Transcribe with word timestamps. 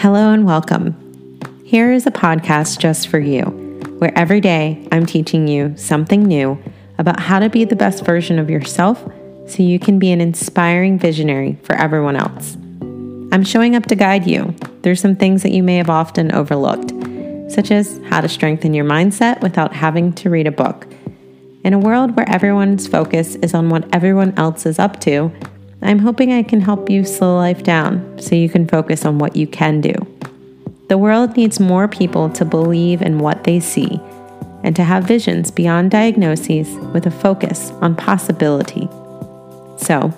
Hello 0.00 0.32
and 0.32 0.46
welcome. 0.46 0.96
Here 1.62 1.92
is 1.92 2.06
a 2.06 2.10
podcast 2.10 2.78
just 2.78 3.08
for 3.08 3.18
you, 3.18 3.42
where 3.98 4.16
every 4.18 4.40
day 4.40 4.88
I'm 4.90 5.04
teaching 5.04 5.46
you 5.46 5.76
something 5.76 6.22
new 6.22 6.58
about 6.96 7.20
how 7.20 7.38
to 7.38 7.50
be 7.50 7.66
the 7.66 7.76
best 7.76 8.02
version 8.02 8.38
of 8.38 8.48
yourself 8.48 9.06
so 9.46 9.62
you 9.62 9.78
can 9.78 9.98
be 9.98 10.10
an 10.10 10.22
inspiring 10.22 10.98
visionary 10.98 11.58
for 11.64 11.74
everyone 11.74 12.16
else. 12.16 12.56
I'm 13.30 13.44
showing 13.44 13.76
up 13.76 13.84
to 13.88 13.94
guide 13.94 14.26
you 14.26 14.54
through 14.82 14.94
some 14.94 15.16
things 15.16 15.42
that 15.42 15.52
you 15.52 15.62
may 15.62 15.76
have 15.76 15.90
often 15.90 16.32
overlooked, 16.32 16.92
such 17.52 17.70
as 17.70 18.00
how 18.06 18.22
to 18.22 18.28
strengthen 18.30 18.72
your 18.72 18.86
mindset 18.86 19.42
without 19.42 19.74
having 19.74 20.14
to 20.14 20.30
read 20.30 20.46
a 20.46 20.50
book. 20.50 20.86
In 21.62 21.74
a 21.74 21.78
world 21.78 22.16
where 22.16 22.26
everyone's 22.26 22.86
focus 22.86 23.34
is 23.34 23.52
on 23.52 23.68
what 23.68 23.86
everyone 23.94 24.32
else 24.38 24.64
is 24.64 24.78
up 24.78 24.98
to, 25.00 25.30
I'm 25.82 26.00
hoping 26.00 26.32
I 26.32 26.42
can 26.42 26.60
help 26.60 26.90
you 26.90 27.04
slow 27.04 27.36
life 27.36 27.62
down 27.62 28.18
so 28.20 28.34
you 28.34 28.50
can 28.50 28.68
focus 28.68 29.06
on 29.06 29.18
what 29.18 29.34
you 29.34 29.46
can 29.46 29.80
do. 29.80 29.94
The 30.88 30.98
world 30.98 31.36
needs 31.36 31.58
more 31.58 31.88
people 31.88 32.28
to 32.30 32.44
believe 32.44 33.00
in 33.00 33.18
what 33.18 33.44
they 33.44 33.60
see 33.60 34.00
and 34.62 34.76
to 34.76 34.84
have 34.84 35.04
visions 35.04 35.50
beyond 35.50 35.90
diagnoses 35.90 36.68
with 36.92 37.06
a 37.06 37.10
focus 37.10 37.70
on 37.80 37.96
possibility. 37.96 38.88
So, 39.78 40.12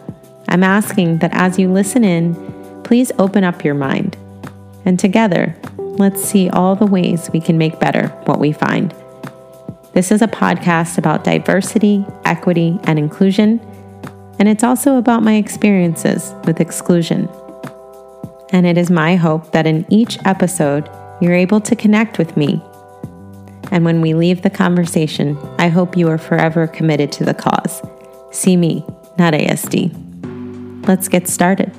I'm 0.48 0.65
asking 0.65 1.19
that 1.19 1.33
as 1.33 1.59
you 1.59 1.71
listen 1.73 2.02
in, 2.02 2.35
please 2.83 3.13
open 3.19 3.45
up 3.45 3.65
your 3.65 3.74
mind. 3.74 4.16
And 4.85 4.99
together, 4.99 5.57
let's 5.79 6.24
see 6.24 6.51
all 6.51 6.74
the 6.74 6.87
ways 6.87 7.30
we 7.33 7.41
can 7.41 7.57
make 7.57 7.79
better 7.79 8.09
what 8.24 8.41
we 8.41 8.51
find. 8.51 8.93
This 9.95 10.10
is 10.10 10.23
a 10.23 10.27
podcast 10.27 10.99
about 10.99 11.23
diversity, 11.23 12.05
equity, 12.24 12.80
and 12.85 12.99
inclusion 12.99 13.60
and 14.42 14.48
it's 14.48 14.64
also 14.64 14.96
about 14.96 15.23
my 15.23 15.37
experiences 15.37 16.34
with 16.48 16.60
exclusion. 16.60 17.28
And 18.51 18.66
it 18.66 18.76
is 18.76 18.90
my 18.90 19.15
hope 19.15 19.52
that 19.52 19.68
in 19.68 19.87
each 19.88 20.18
episode, 20.24 20.90
you're 21.21 21.32
able 21.32 21.60
to 21.60 21.76
connect 21.76 22.18
with 22.18 22.37
me. 22.37 22.60
And 23.70 23.85
when 23.85 24.01
we 24.01 24.15
leave 24.15 24.43
the 24.43 24.51
conversation, 24.51 25.38
I 25.60 25.68
hope 25.68 25.96
you 25.96 26.09
are 26.09 26.18
forever 26.18 26.66
committed 26.66 27.13
to 27.13 27.24
the 27.24 27.35
cause. 27.35 27.82
See 28.32 28.57
me, 28.57 28.85
not 29.16 29.32
ASD. 29.32 29.95
Let's 30.88 31.07
get 31.07 31.29
started. 31.29 31.70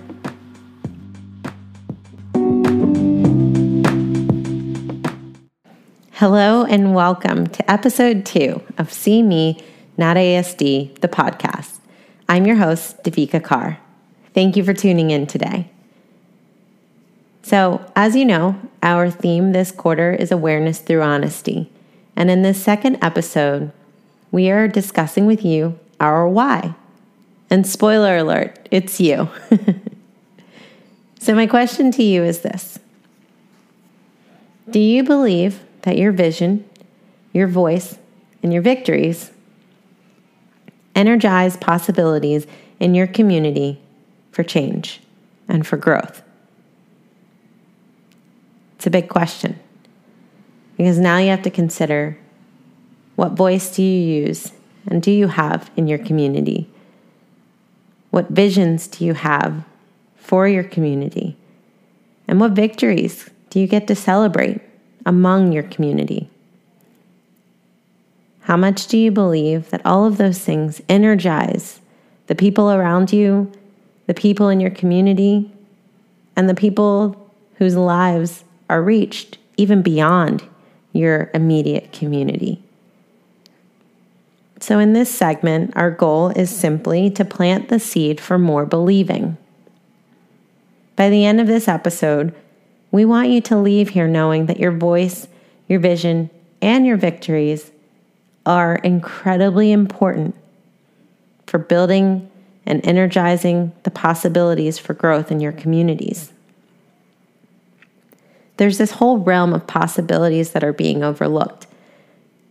Hello, 6.13 6.63
and 6.63 6.95
welcome 6.95 7.47
to 7.47 7.69
episode 7.69 8.25
two 8.25 8.63
of 8.77 8.93
See 8.93 9.21
Me, 9.21 9.61
Not 9.97 10.15
ASD, 10.15 11.01
the 11.01 11.09
podcast. 11.09 11.82
I'm 12.33 12.47
your 12.47 12.55
host, 12.55 13.03
Devika 13.03 13.43
Carr. 13.43 13.77
Thank 14.33 14.57
you 14.57 14.63
for 14.63 14.73
tuning 14.73 15.11
in 15.11 15.27
today. 15.27 15.69
So, 17.43 17.85
as 17.95 18.15
you 18.15 18.25
know, 18.25 18.59
our 18.81 19.11
theme 19.11 19.51
this 19.51 19.71
quarter 19.71 20.11
is 20.11 20.31
awareness 20.31 20.79
through 20.79 21.03
honesty. 21.03 21.69
And 22.15 22.31
in 22.31 22.41
this 22.41 22.59
second 22.59 22.97
episode, 23.03 23.71
we 24.31 24.49
are 24.49 24.67
discussing 24.67 25.27
with 25.27 25.45
you 25.45 25.77
our 25.99 26.27
why. 26.27 26.73
And 27.51 27.67
spoiler 27.67 28.17
alert, 28.17 28.67
it's 28.71 28.99
you. 28.99 29.29
so, 31.19 31.35
my 31.35 31.45
question 31.45 31.91
to 31.91 32.01
you 32.01 32.23
is 32.23 32.39
this 32.39 32.79
Do 34.67 34.79
you 34.79 35.03
believe 35.03 35.63
that 35.83 35.99
your 35.99 36.11
vision, 36.11 36.67
your 37.31 37.47
voice, 37.47 37.99
and 38.41 38.51
your 38.51 38.63
victories 38.63 39.29
energize 40.95 41.57
possibilities 41.57 42.47
in 42.79 42.95
your 42.95 43.07
community 43.07 43.79
for 44.31 44.43
change 44.43 45.01
and 45.47 45.65
for 45.65 45.77
growth? 45.77 46.21
It's 48.75 48.87
a 48.87 48.91
big 48.91 49.09
question 49.09 49.59
because 50.77 50.99
now 50.99 51.17
you 51.17 51.29
have 51.29 51.43
to 51.43 51.49
consider 51.49 52.17
what 53.15 53.33
voice 53.33 53.75
do 53.75 53.83
you 53.83 54.25
use 54.25 54.51
and 54.85 55.01
do 55.01 55.11
you 55.11 55.27
have 55.27 55.71
in 55.77 55.87
your 55.87 55.99
community? 55.99 56.69
What 58.09 58.29
visions 58.29 58.87
do 58.87 59.05
you 59.05 59.13
have 59.13 59.63
for 60.17 60.47
your 60.47 60.63
community? 60.63 61.37
And 62.27 62.39
what 62.39 62.51
victories 62.51 63.29
do 63.49 63.59
you 63.59 63.67
get 63.67 63.87
to 63.87 63.95
celebrate 63.95 64.61
among 65.05 65.51
your 65.51 65.63
community? 65.63 66.29
How 68.43 68.57
much 68.57 68.87
do 68.87 68.97
you 68.97 69.09
believe 69.09 69.69
that 69.69 69.85
all 69.85 70.05
of 70.05 70.17
those 70.17 70.39
things 70.39 70.81
energize 70.89 71.79
the 72.27 72.35
people 72.35 72.71
around 72.71 73.13
you, 73.13 73.49
the 74.05 74.13
people 74.13 74.49
in 74.49 74.59
your 74.59 74.69
community, 74.69 75.49
and 76.35 76.49
the 76.49 76.55
people 76.55 77.31
whose 77.55 77.77
lives 77.77 78.43
are 78.69 78.83
reached 78.83 79.37
even 79.55 79.81
beyond 79.81 80.43
your 80.91 81.31
immediate 81.33 81.93
community? 81.93 82.61
So, 84.59 84.77
in 84.77 84.91
this 84.91 85.13
segment, 85.13 85.73
our 85.75 85.91
goal 85.91 86.29
is 86.29 86.49
simply 86.49 87.09
to 87.11 87.25
plant 87.25 87.69
the 87.69 87.79
seed 87.79 88.19
for 88.19 88.37
more 88.37 88.65
believing. 88.65 89.37
By 90.97 91.09
the 91.09 91.25
end 91.25 91.39
of 91.39 91.47
this 91.47 91.69
episode, 91.69 92.35
we 92.91 93.05
want 93.05 93.29
you 93.29 93.39
to 93.41 93.57
leave 93.57 93.89
here 93.89 94.07
knowing 94.07 94.47
that 94.47 94.59
your 94.59 94.71
voice, 94.71 95.27
your 95.67 95.79
vision, 95.79 96.29
and 96.61 96.85
your 96.85 96.97
victories 96.97 97.72
are 98.45 98.75
incredibly 98.75 99.71
important 99.71 100.35
for 101.47 101.57
building 101.57 102.29
and 102.65 102.85
energizing 102.85 103.73
the 103.83 103.91
possibilities 103.91 104.77
for 104.77 104.93
growth 104.93 105.31
in 105.31 105.39
your 105.39 105.51
communities. 105.51 106.31
There's 108.57 108.77
this 108.77 108.91
whole 108.91 109.17
realm 109.17 109.53
of 109.53 109.67
possibilities 109.67 110.51
that 110.51 110.63
are 110.63 110.73
being 110.73 111.03
overlooked. 111.03 111.67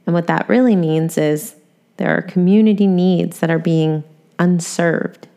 And 0.06 0.14
what 0.14 0.26
that 0.26 0.48
really 0.48 0.76
means 0.76 1.16
is 1.16 1.54
there 1.96 2.16
are 2.16 2.22
community 2.22 2.86
needs 2.86 3.38
that 3.38 3.50
are 3.50 3.58
being 3.58 4.04
unserved. 4.38 5.28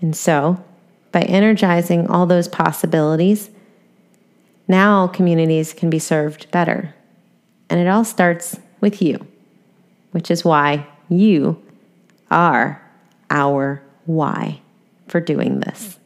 And 0.00 0.16
so, 0.16 0.62
by 1.12 1.22
energizing 1.22 2.08
all 2.08 2.26
those 2.26 2.48
possibilities, 2.48 3.50
now 4.66 5.06
communities 5.06 5.72
can 5.72 5.90
be 5.90 5.98
served 5.98 6.50
better. 6.50 6.94
And 7.70 7.78
it 7.78 7.86
all 7.86 8.04
starts 8.04 8.58
with 8.80 9.00
you 9.00 9.26
which 10.12 10.30
is 10.30 10.44
why 10.44 10.86
you 11.08 11.60
are 12.30 12.80
our 13.30 13.82
why 14.06 14.60
for 15.08 15.20
doing 15.20 15.60
this. 15.60 15.98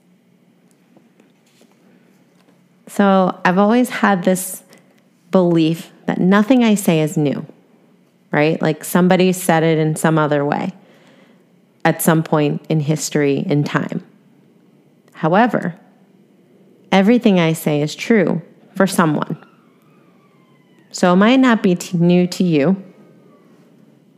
So 2.88 3.38
I've 3.44 3.58
always 3.58 3.90
had 3.90 4.24
this 4.24 4.62
belief 5.30 5.92
that 6.06 6.18
nothing 6.18 6.64
I 6.64 6.74
say 6.76 7.00
is 7.00 7.16
new, 7.16 7.44
right? 8.30 8.60
Like 8.62 8.84
somebody 8.84 9.32
said 9.32 9.62
it 9.62 9.78
in 9.78 9.96
some 9.96 10.18
other 10.18 10.44
way 10.44 10.72
at 11.84 12.02
some 12.02 12.22
point 12.22 12.64
in 12.68 12.80
history 12.80 13.44
in 13.46 13.62
time. 13.62 14.04
However, 15.12 15.78
everything 16.90 17.38
I 17.38 17.52
say 17.52 17.80
is 17.80 17.94
true 17.94 18.42
for 18.74 18.86
someone. 18.86 19.38
So 20.90 21.12
it 21.12 21.16
might 21.16 21.36
not 21.36 21.62
be 21.62 21.74
t- 21.74 21.96
new 21.96 22.26
to 22.26 22.42
you, 22.42 22.82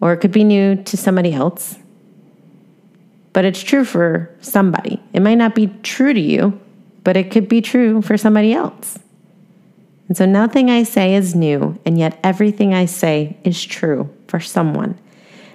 or 0.00 0.12
it 0.12 0.18
could 0.18 0.32
be 0.32 0.44
new 0.44 0.76
to 0.84 0.96
somebody 0.96 1.32
else, 1.32 1.76
but 3.32 3.44
it's 3.44 3.62
true 3.62 3.84
for 3.84 4.34
somebody. 4.40 5.02
It 5.12 5.20
might 5.20 5.36
not 5.36 5.54
be 5.54 5.68
true 5.82 6.12
to 6.12 6.20
you, 6.20 6.60
but 7.04 7.16
it 7.16 7.30
could 7.30 7.48
be 7.48 7.60
true 7.60 8.02
for 8.02 8.16
somebody 8.16 8.52
else. 8.52 8.98
And 10.08 10.16
so 10.16 10.24
nothing 10.24 10.70
I 10.70 10.84
say 10.84 11.14
is 11.14 11.34
new, 11.34 11.78
and 11.84 11.98
yet 11.98 12.18
everything 12.24 12.72
I 12.72 12.86
say 12.86 13.36
is 13.44 13.62
true 13.62 14.08
for 14.26 14.40
someone. 14.40 14.98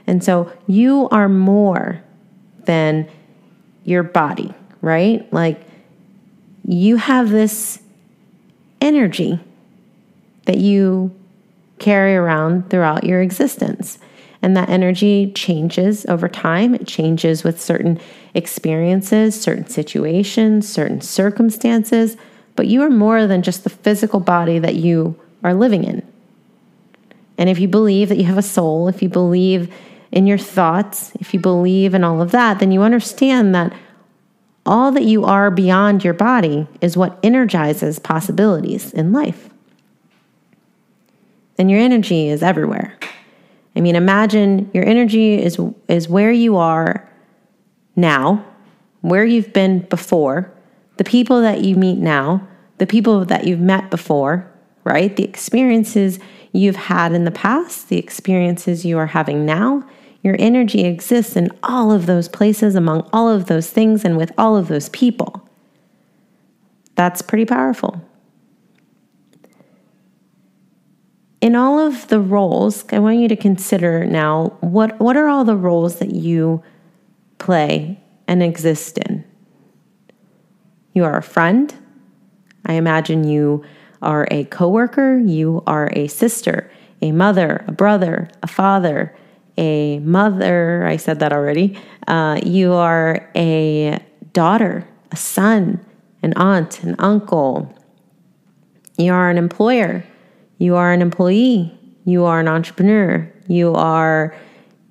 And 0.05 0.23
so 0.23 0.51
you 0.67 1.09
are 1.09 1.29
more 1.29 2.03
than 2.65 3.09
your 3.83 4.03
body, 4.03 4.53
right? 4.81 5.31
Like 5.33 5.61
you 6.65 6.97
have 6.97 7.29
this 7.29 7.81
energy 8.79 9.39
that 10.45 10.57
you 10.57 11.13
carry 11.79 12.15
around 12.15 12.69
throughout 12.69 13.03
your 13.03 13.21
existence. 13.21 13.97
And 14.43 14.57
that 14.57 14.69
energy 14.69 15.31
changes 15.31 16.05
over 16.07 16.27
time. 16.27 16.75
It 16.75 16.85
changes 16.85 17.45
with 17.45 17.61
certain 17.61 17.99
experiences, 18.33 19.39
certain 19.39 19.67
situations, 19.67 20.67
certain 20.67 20.99
circumstances. 20.99 22.17
But 22.57 22.67
you 22.67 22.83
are 22.83 22.89
more 22.89 23.25
than 23.25 23.41
just 23.41 23.63
the 23.63 23.69
physical 23.69 24.19
body 24.19 24.59
that 24.59 24.75
you 24.75 25.19
are 25.45 25.53
living 25.53 25.85
in. 25.85 26.05
And 27.37 27.49
if 27.49 27.57
you 27.57 27.69
believe 27.69 28.09
that 28.09 28.17
you 28.17 28.25
have 28.25 28.37
a 28.37 28.41
soul, 28.41 28.89
if 28.89 29.01
you 29.01 29.07
believe 29.07 29.73
in 30.11 30.27
your 30.27 30.37
thoughts, 30.37 31.13
if 31.21 31.33
you 31.33 31.39
believe 31.39 31.93
in 31.93 32.03
all 32.03 32.21
of 32.21 32.31
that, 32.31 32.59
then 32.59 32.73
you 32.73 32.81
understand 32.81 33.55
that 33.55 33.73
all 34.65 34.91
that 34.91 35.03
you 35.03 35.23
are 35.23 35.51
beyond 35.51 36.03
your 36.03 36.13
body 36.13 36.67
is 36.81 36.97
what 36.97 37.17
energizes 37.23 37.97
possibilities 37.97 38.91
in 38.91 39.13
life. 39.13 39.49
And 41.57 41.71
your 41.71 41.79
energy 41.79 42.27
is 42.27 42.43
everywhere. 42.43 42.97
I 43.75 43.81
mean, 43.81 43.95
imagine 43.95 44.69
your 44.73 44.85
energy 44.85 45.41
is 45.41 45.59
is 45.87 46.07
where 46.07 46.31
you 46.31 46.57
are 46.57 47.09
now, 47.95 48.45
where 49.01 49.25
you've 49.25 49.53
been 49.53 49.79
before, 49.89 50.51
the 50.97 51.03
people 51.03 51.41
that 51.41 51.63
you 51.63 51.75
meet 51.75 51.97
now, 51.97 52.47
the 52.77 52.87
people 52.87 53.25
that 53.25 53.45
you've 53.45 53.59
met 53.59 53.89
before, 53.89 54.51
right? 54.83 55.15
The 55.15 55.23
experiences 55.23 56.19
you've 56.51 56.75
had 56.75 57.13
in 57.13 57.25
the 57.25 57.31
past, 57.31 57.89
the 57.89 57.97
experiences 57.97 58.85
you 58.85 58.97
are 58.97 59.07
having 59.07 59.45
now. 59.45 59.87
Your 60.21 60.35
energy 60.39 60.85
exists 60.85 61.35
in 61.35 61.49
all 61.63 61.91
of 61.91 62.05
those 62.05 62.29
places, 62.29 62.75
among 62.75 63.09
all 63.11 63.29
of 63.29 63.47
those 63.47 63.69
things, 63.69 64.05
and 64.05 64.15
with 64.17 64.31
all 64.37 64.55
of 64.55 64.67
those 64.67 64.89
people. 64.89 65.47
That's 66.95 67.21
pretty 67.21 67.45
powerful. 67.45 68.01
In 71.43 71.57
all 71.57 71.77
of 71.77 72.07
the 72.07 72.21
roles, 72.21 72.85
I 72.93 72.99
want 72.99 73.17
you 73.17 73.27
to 73.27 73.35
consider 73.35 74.05
now 74.05 74.55
what, 74.61 74.97
what 75.01 75.17
are 75.17 75.27
all 75.27 75.43
the 75.43 75.57
roles 75.57 75.99
that 75.99 76.15
you 76.15 76.63
play 77.37 77.99
and 78.29 78.41
exist 78.41 78.97
in? 78.97 79.25
You 80.93 81.03
are 81.03 81.17
a 81.17 81.21
friend. 81.21 81.75
I 82.65 82.75
imagine 82.75 83.25
you 83.25 83.61
are 84.01 84.25
a 84.31 84.45
coworker, 84.45 85.17
you 85.17 85.61
are 85.67 85.89
a 85.91 86.07
sister, 86.07 86.71
a 87.01 87.11
mother, 87.11 87.65
a 87.67 87.73
brother, 87.73 88.29
a 88.41 88.47
father, 88.47 89.13
a 89.57 89.99
mother. 89.99 90.85
I 90.87 90.95
said 90.95 91.19
that 91.19 91.33
already. 91.33 91.77
Uh, 92.07 92.39
you 92.41 92.71
are 92.71 93.29
a 93.35 93.99
daughter, 94.31 94.87
a 95.11 95.17
son, 95.17 95.85
an 96.21 96.31
aunt, 96.37 96.83
an 96.83 96.95
uncle. 96.99 97.77
You 98.97 99.11
are 99.11 99.29
an 99.29 99.37
employer. 99.37 100.05
You 100.63 100.77
are 100.77 100.93
an 100.93 101.01
employee. 101.01 101.77
You 102.05 102.23
are 102.23 102.39
an 102.39 102.47
entrepreneur. 102.47 103.29
You 103.49 103.73
are 103.73 104.33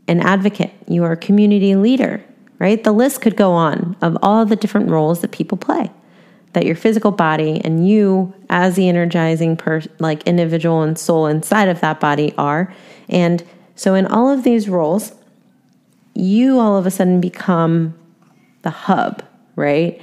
an 0.06 0.20
advocate. 0.20 0.70
You 0.86 1.02
are 1.04 1.12
a 1.12 1.16
community 1.16 1.76
leader, 1.76 2.22
right? 2.58 2.84
The 2.84 2.92
list 2.92 3.22
could 3.22 3.36
go 3.36 3.52
on 3.52 3.96
of 4.02 4.18
all 4.20 4.44
the 4.44 4.54
different 4.54 4.90
roles 4.90 5.22
that 5.22 5.32
people 5.32 5.56
play 5.56 5.90
that 6.52 6.66
your 6.66 6.76
physical 6.76 7.10
body 7.10 7.58
and 7.64 7.88
you 7.88 8.34
as 8.50 8.76
the 8.76 8.86
energizing 8.86 9.56
per 9.56 9.80
like 9.98 10.22
individual 10.24 10.82
and 10.82 10.98
soul 10.98 11.26
inside 11.26 11.68
of 11.68 11.80
that 11.80 11.98
body 11.98 12.34
are 12.36 12.70
and 13.08 13.42
so 13.74 13.94
in 13.94 14.06
all 14.06 14.28
of 14.28 14.42
these 14.44 14.68
roles 14.68 15.14
you 16.14 16.58
all 16.58 16.76
of 16.76 16.84
a 16.84 16.90
sudden 16.90 17.22
become 17.22 17.94
the 18.60 18.68
hub 18.68 19.22
right 19.56 20.02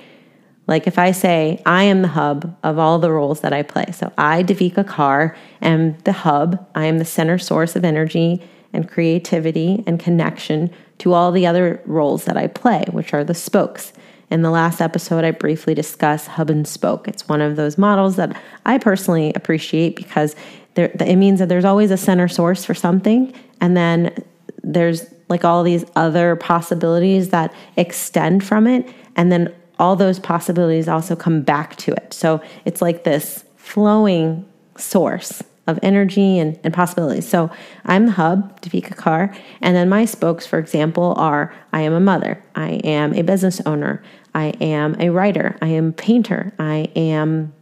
like 0.69 0.87
if 0.87 0.97
i 0.97 1.11
say 1.11 1.61
i 1.65 1.83
am 1.83 2.01
the 2.01 2.07
hub 2.07 2.55
of 2.63 2.79
all 2.79 2.99
the 2.99 3.11
roles 3.11 3.41
that 3.41 3.51
i 3.51 3.61
play. 3.61 3.85
So 3.91 4.13
i 4.17 4.43
devika 4.43 4.87
carr 4.87 5.35
am 5.61 5.97
the 5.99 6.13
hub. 6.13 6.65
I 6.75 6.85
am 6.85 6.99
the 6.99 7.05
center 7.05 7.37
source 7.37 7.75
of 7.75 7.83
energy 7.83 8.41
and 8.71 8.87
creativity 8.87 9.83
and 9.87 9.99
connection 9.99 10.71
to 10.99 11.13
all 11.13 11.31
the 11.31 11.45
other 11.45 11.81
roles 11.85 12.25
that 12.25 12.37
i 12.37 12.47
play 12.47 12.85
which 12.91 13.13
are 13.13 13.23
the 13.23 13.33
spokes. 13.33 13.91
In 14.31 14.43
the 14.43 14.51
last 14.51 14.79
episode, 14.79 15.23
I 15.23 15.31
briefly 15.31 15.73
discussed 15.73 16.27
hub 16.27 16.51
and 16.51 16.67
spoke. 16.67 17.07
It's 17.07 17.27
one 17.27 17.41
of 17.41 17.55
those 17.55 17.79
models 17.79 18.15
that 18.17 18.39
I 18.63 18.77
personally 18.77 19.33
appreciate 19.33 19.95
because 19.95 20.35
there, 20.75 20.91
it 20.99 21.15
means 21.15 21.39
that 21.39 21.49
there's 21.49 21.65
always 21.65 21.89
a 21.89 21.97
center 21.97 22.27
source 22.27 22.63
for 22.63 22.75
something, 22.75 23.33
and 23.59 23.75
then 23.75 24.23
there's 24.63 25.11
like 25.29 25.43
all 25.43 25.63
these 25.63 25.83
other 25.95 26.35
possibilities 26.35 27.29
that 27.29 27.51
extend 27.75 28.43
from 28.43 28.67
it, 28.67 28.87
and 29.15 29.31
then 29.31 29.53
all 29.79 29.95
those 29.95 30.19
possibilities 30.19 30.87
also 30.87 31.15
come 31.15 31.41
back 31.41 31.75
to 31.77 31.93
it. 31.93 32.13
So 32.13 32.41
it's 32.65 32.81
like 32.81 33.03
this 33.03 33.45
flowing 33.55 34.45
source 34.77 35.41
of 35.67 35.79
energy 35.83 36.39
and, 36.39 36.59
and 36.63 36.73
possibilities. 36.73 37.27
So 37.27 37.49
I'm 37.85 38.07
the 38.07 38.11
hub, 38.13 38.59
Devika 38.61 38.95
Carr, 38.95 39.33
and 39.61 39.75
then 39.75 39.87
my 39.87 40.05
spokes, 40.05 40.45
for 40.45 40.59
example, 40.59 41.13
are 41.17 41.53
I 41.71 41.81
am 41.81 41.93
a 41.93 41.99
mother, 41.99 42.43
I 42.55 42.71
am 42.83 43.13
a 43.13 43.21
business 43.21 43.61
owner, 43.65 44.03
I 44.33 44.47
am 44.59 44.95
a 44.99 45.09
writer, 45.09 45.57
I 45.61 45.67
am 45.67 45.89
a 45.89 45.93
painter, 45.93 46.53
I 46.57 46.89
am 46.95 47.53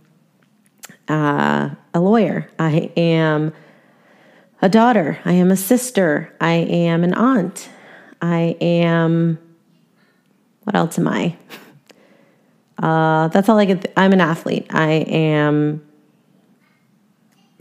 uh, 1.10 1.70
a 1.94 2.00
lawyer, 2.00 2.50
I 2.58 2.92
am 2.96 3.54
a 4.62 4.70
daughter, 4.70 5.20
I 5.25 5.34
am 5.34 5.52
a 5.52 5.58
sister, 5.58 6.34
I 6.40 6.54
am 6.54 7.04
an 7.04 7.13
aunt, 7.13 7.70
I 8.22 8.56
am 8.62 9.38
what 10.63 10.75
else 10.75 11.00
am 11.00 11.08
I? 11.08 11.38
Uh, 12.81 13.27
that's 13.29 13.50
all 13.50 13.57
I 13.57 13.65
could. 13.65 13.81
Th- 13.81 13.94
I'm 13.97 14.13
an 14.13 14.21
athlete. 14.21 14.68
I 14.69 14.91
am 14.91 15.83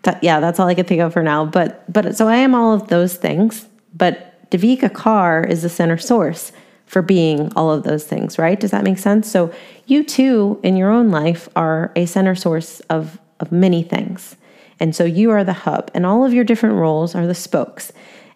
that, 0.07 0.23
yeah, 0.23 0.41
that's 0.41 0.59
all 0.59 0.69
I 0.69 0.75
could 0.75 0.87
think 0.87 1.03
of 1.03 1.13
for 1.13 1.23
now. 1.23 1.45
But 1.45 1.91
but 1.93 2.17
so 2.17 2.29
I 2.29 2.37
am 2.37 2.55
all 2.55 2.73
of 2.73 2.89
those 2.89 3.17
things. 3.17 3.67
But 3.95 4.51
Devika 4.51 4.93
Carr 4.93 5.45
is 5.45 5.63
the 5.63 5.69
center 5.69 5.99
source 5.99 6.53
for 6.87 7.03
being 7.03 7.53
all 7.57 7.73
of 7.73 7.83
those 7.83 8.05
things, 8.05 8.39
right? 8.39 8.59
Does 8.59 8.71
that 8.71 8.85
make 8.85 8.99
sense? 8.99 9.31
So 9.31 9.53
you 9.87 10.05
too, 10.05 10.61
in 10.63 10.77
your 10.77 10.91
own 10.91 11.11
life, 11.11 11.49
are 11.57 11.93
a 11.97 12.07
center 12.07 12.35
source 12.35 12.81
of 12.89 13.19
of 13.41 13.53
many 13.53 13.83
things. 13.83 14.37
And 14.79 14.95
so 14.95 15.05
you 15.05 15.31
are 15.31 15.45
the 15.45 15.53
hub, 15.53 15.91
and 15.95 16.07
all 16.07 16.25
of 16.25 16.33
your 16.33 16.45
different 16.45 16.77
roles 16.77 17.15
are 17.15 17.27
the 17.27 17.35
spokes. 17.35 17.93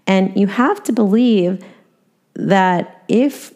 And 0.06 0.36
you 0.36 0.46
have 0.46 0.82
to 0.84 0.92
believe 0.92 1.62
that 2.34 3.04
if 3.08 3.52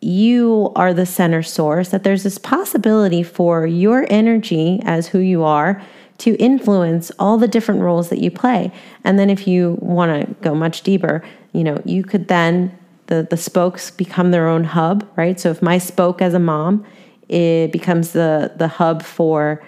you 0.00 0.72
are 0.76 0.94
the 0.94 1.06
center 1.06 1.42
source, 1.42 1.90
that 1.90 2.04
there's 2.04 2.22
this 2.22 2.38
possibility 2.38 3.22
for 3.22 3.66
your 3.66 4.06
energy 4.10 4.80
as 4.84 5.08
who 5.08 5.18
you 5.18 5.42
are 5.42 5.82
to 6.18 6.36
influence 6.36 7.10
all 7.18 7.38
the 7.38 7.48
different 7.48 7.80
roles 7.80 8.08
that 8.10 8.18
you 8.18 8.30
play. 8.30 8.72
And 9.04 9.18
then 9.18 9.30
if 9.30 9.46
you 9.46 9.78
want 9.80 10.28
to 10.28 10.34
go 10.42 10.54
much 10.54 10.82
deeper, 10.82 11.22
you 11.52 11.64
know, 11.64 11.80
you 11.84 12.02
could 12.02 12.28
then 12.28 12.76
the 13.06 13.26
the 13.28 13.36
spokes 13.36 13.90
become 13.90 14.30
their 14.30 14.46
own 14.46 14.64
hub, 14.64 15.06
right? 15.16 15.38
So 15.38 15.50
if 15.50 15.60
my 15.60 15.78
spoke 15.78 16.22
as 16.22 16.34
a 16.34 16.38
mom, 16.38 16.86
it 17.28 17.72
becomes 17.72 18.12
the 18.12 18.52
the 18.56 18.68
hub 18.68 19.02
for 19.02 19.62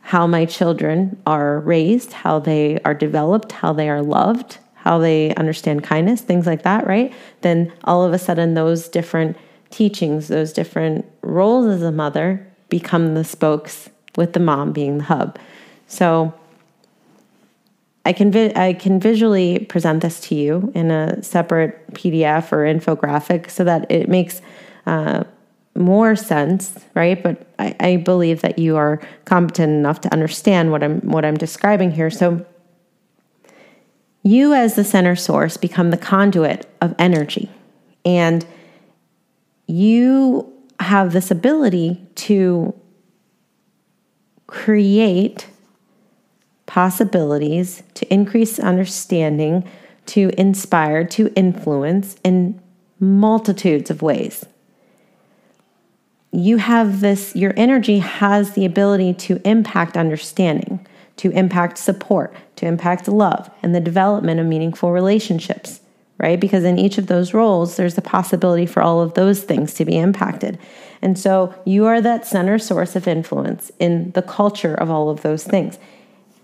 how 0.00 0.26
my 0.26 0.44
children 0.44 1.20
are 1.26 1.60
raised, 1.60 2.12
how 2.12 2.38
they 2.38 2.78
are 2.84 2.94
developed, 2.94 3.52
how 3.52 3.72
they 3.72 3.88
are 3.88 4.02
loved, 4.02 4.58
how 4.74 4.98
they 4.98 5.34
understand 5.36 5.82
kindness, 5.82 6.20
things 6.20 6.46
like 6.46 6.62
that, 6.62 6.86
right? 6.86 7.12
Then 7.40 7.72
all 7.84 8.04
of 8.04 8.12
a 8.12 8.18
sudden 8.18 8.52
those 8.54 8.88
different 8.88 9.36
teachings, 9.70 10.28
those 10.28 10.52
different 10.52 11.04
roles 11.22 11.66
as 11.66 11.82
a 11.82 11.92
mother 11.92 12.46
become 12.68 13.14
the 13.14 13.24
spokes 13.24 13.90
with 14.16 14.32
the 14.32 14.40
mom 14.40 14.72
being 14.72 14.98
the 14.98 15.04
hub. 15.04 15.38
So 15.86 16.34
I 18.04 18.12
can 18.12 18.30
vi- 18.30 18.52
I 18.54 18.74
can 18.74 19.00
visually 19.00 19.60
present 19.60 20.02
this 20.02 20.20
to 20.28 20.34
you 20.34 20.72
in 20.74 20.90
a 20.90 21.22
separate 21.22 21.94
PDF 21.94 22.52
or 22.52 22.58
infographic 22.58 23.50
so 23.50 23.64
that 23.64 23.90
it 23.90 24.08
makes 24.08 24.42
uh, 24.86 25.24
more 25.74 26.14
sense, 26.14 26.78
right? 26.94 27.20
But 27.20 27.46
I, 27.58 27.74
I 27.80 27.96
believe 27.96 28.42
that 28.42 28.58
you 28.58 28.76
are 28.76 29.00
competent 29.24 29.72
enough 29.72 30.00
to 30.02 30.12
understand 30.12 30.70
what 30.70 30.82
I'm 30.82 31.00
what 31.00 31.24
I'm 31.24 31.36
describing 31.36 31.92
here. 31.92 32.10
So 32.10 32.44
you 34.22 34.54
as 34.54 34.74
the 34.74 34.84
center 34.84 35.16
source 35.16 35.56
become 35.56 35.90
the 35.90 35.96
conduit 35.96 36.66
of 36.80 36.94
energy 36.98 37.50
and 38.04 38.46
you 39.66 40.52
have 40.80 41.12
this 41.12 41.30
ability 41.30 42.00
to 42.16 42.74
create 44.46 45.46
possibilities, 46.66 47.82
to 47.94 48.12
increase 48.12 48.58
understanding, 48.58 49.68
to 50.06 50.30
inspire, 50.38 51.04
to 51.04 51.32
influence 51.34 52.16
in 52.24 52.60
multitudes 53.00 53.90
of 53.90 54.02
ways. 54.02 54.44
You 56.32 56.56
have 56.56 57.00
this, 57.00 57.34
your 57.36 57.54
energy 57.56 58.00
has 58.00 58.52
the 58.52 58.64
ability 58.64 59.14
to 59.14 59.40
impact 59.48 59.96
understanding, 59.96 60.84
to 61.16 61.30
impact 61.30 61.78
support, 61.78 62.34
to 62.56 62.66
impact 62.66 63.06
love, 63.06 63.50
and 63.62 63.74
the 63.74 63.80
development 63.80 64.40
of 64.40 64.46
meaningful 64.46 64.90
relationships, 64.90 65.80
right? 66.18 66.38
Because 66.40 66.64
in 66.64 66.78
each 66.78 66.98
of 66.98 67.06
those 67.06 67.34
roles, 67.34 67.76
there's 67.76 67.98
a 67.98 68.02
possibility 68.02 68.66
for 68.66 68.82
all 68.82 69.00
of 69.00 69.14
those 69.14 69.42
things 69.42 69.74
to 69.74 69.84
be 69.84 69.96
impacted. 69.96 70.58
And 71.02 71.18
so 71.18 71.54
you 71.66 71.86
are 71.86 72.00
that 72.00 72.26
center 72.26 72.58
source 72.58 72.96
of 72.96 73.08
influence 73.08 73.70
in 73.78 74.12
the 74.12 74.22
culture 74.22 74.74
of 74.74 74.90
all 74.90 75.10
of 75.10 75.22
those 75.22 75.44
things. 75.44 75.78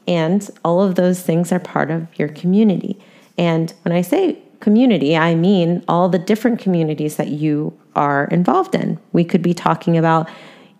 And 0.06 0.48
all 0.64 0.82
of 0.82 0.96
those 0.96 1.22
things 1.22 1.52
are 1.52 1.60
part 1.60 1.90
of 1.90 2.08
your 2.18 2.28
community. 2.28 2.98
And 3.38 3.72
when 3.82 3.92
I 3.92 4.02
say 4.02 4.38
community, 4.60 5.16
I 5.16 5.34
mean 5.34 5.84
all 5.88 6.08
the 6.08 6.18
different 6.18 6.58
communities 6.58 7.16
that 7.16 7.28
you 7.28 7.78
are 7.96 8.26
involved 8.26 8.74
in. 8.74 8.98
We 9.12 9.24
could 9.24 9.42
be 9.42 9.54
talking 9.54 9.96
about 9.96 10.28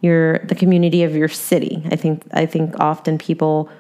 your 0.03 0.39
the 0.41 0.55
community 0.55 1.03
of 1.03 1.15
your 1.15 1.29
city. 1.29 1.83
I 1.91 1.97
think 1.97 2.23
I 2.33 2.47
think 2.47 2.79
often 2.81 3.19
people 3.19 3.71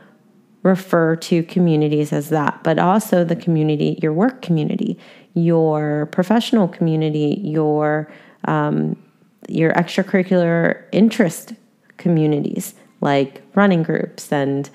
refer 0.62 1.16
to 1.16 1.42
communities 1.44 2.12
as 2.12 2.28
that, 2.28 2.62
but 2.62 2.78
also 2.78 3.24
the 3.24 3.36
community, 3.36 3.98
your 4.02 4.12
work 4.12 4.42
community, 4.42 4.98
your 5.34 6.06
professional 6.12 6.68
community, 6.68 7.40
your 7.42 8.10
um, 8.46 8.96
your 9.48 9.72
extracurricular 9.72 10.84
interest 10.92 11.54
communities 11.96 12.74
like 13.00 13.42
running 13.54 13.82
groups 13.82 14.32
and 14.32 14.70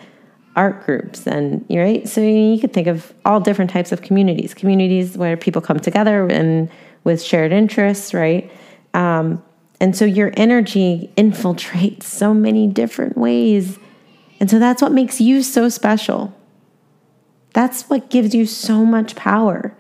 art 0.56 0.86
groups 0.86 1.28
and 1.28 1.66
right? 1.70 2.08
So 2.08 2.22
you 2.22 2.60
could 2.60 2.74
think 2.74 2.88
of 2.88 3.14
all 3.26 3.40
different 3.40 3.72
types 3.72 3.92
of 3.92 4.02
communities 4.02 4.54
communities 4.54 5.18
where 5.18 5.38
people 5.38 5.62
come 5.62 5.80
together 5.80 6.28
and 6.28 6.70
with 7.04 7.22
shared 7.22 7.52
interests 7.52 8.14
right? 8.14 8.52
Um, 8.94 9.44
and 9.80 9.96
so 9.96 10.06
your 10.06 10.32
energy 10.38 11.12
infiltrates 11.18 12.04
so 12.04 12.34
many 12.34 12.68
different 12.68 13.18
ways 13.18 13.78
And 14.40 14.50
so 14.50 14.60
that's 14.60 14.82
what 14.82 14.92
makes 14.92 15.22
you 15.22 15.42
so 15.42 15.70
special. 15.70 16.34
That's 17.54 17.84
what 17.90 18.10
gives 18.10 18.36
you 18.36 18.46
so 18.46 18.86
much 18.86 19.16
power 19.16 19.76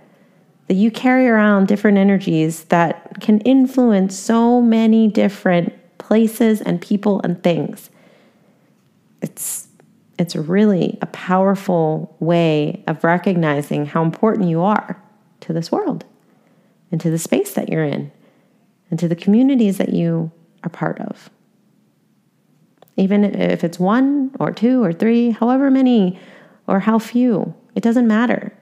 that 0.68 0.76
you 0.76 0.90
carry 0.90 1.28
around 1.28 1.68
different 1.68 1.98
energies 1.98 2.66
that 2.66 3.20
can 3.22 3.40
influence 3.42 4.18
so 4.18 4.62
many 4.62 5.08
different 5.08 5.74
places 5.98 6.62
and 6.62 6.82
people 6.82 7.22
and 7.24 7.42
things. 7.44 7.90
It's 9.22 9.68
it's 10.18 10.36
really 10.36 10.98
a 11.02 11.08
powerful 11.08 12.16
way 12.22 12.82
of 12.88 13.04
recognizing 13.04 13.86
how 13.86 14.02
important 14.02 14.48
you 14.48 14.62
are 14.62 15.02
to 15.42 15.52
this 15.52 15.72
world 15.72 16.06
and 16.90 17.02
to 17.02 17.10
the 17.10 17.18
space 17.18 17.54
that 17.54 17.68
you're 17.68 17.84
in 17.84 18.12
and 18.90 18.98
to 18.98 19.10
the 19.10 19.16
communities 19.16 19.78
that 19.78 19.90
you 19.90 20.32
are 20.64 20.70
part 20.70 21.00
of. 21.02 21.30
Even 22.98 23.24
if 23.24 23.64
it's 23.64 23.80
one 23.80 24.32
or 24.40 24.52
two 24.52 24.84
or 24.84 24.94
three, 24.94 25.32
however 25.32 25.70
many 25.70 26.20
or 26.68 26.80
how 26.80 27.00
few, 27.00 27.54
it 27.76 27.84
doesn't 27.84 28.08
matter. 28.08 28.54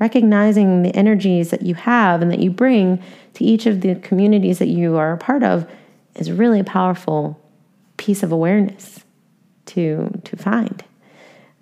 Recognizing 0.00 0.82
the 0.82 0.94
energies 0.94 1.50
that 1.50 1.62
you 1.62 1.74
have 1.74 2.20
and 2.20 2.30
that 2.30 2.40
you 2.40 2.50
bring 2.50 3.02
to 3.34 3.44
each 3.44 3.66
of 3.66 3.80
the 3.80 3.94
communities 3.96 4.58
that 4.58 4.68
you 4.68 4.96
are 4.96 5.12
a 5.12 5.18
part 5.18 5.42
of 5.42 5.68
is 6.16 6.30
really 6.30 6.60
a 6.60 6.64
powerful 6.64 7.40
piece 7.96 8.22
of 8.22 8.32
awareness 8.32 9.04
to, 9.66 10.20
to 10.24 10.36
find. 10.36 10.84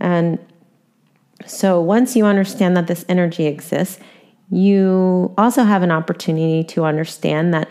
And 0.00 0.38
so 1.46 1.80
once 1.80 2.16
you 2.16 2.24
understand 2.24 2.76
that 2.76 2.86
this 2.86 3.04
energy 3.08 3.46
exists, 3.46 4.00
you 4.50 5.32
also 5.38 5.64
have 5.64 5.82
an 5.82 5.90
opportunity 5.90 6.64
to 6.64 6.84
understand 6.84 7.54
that 7.54 7.70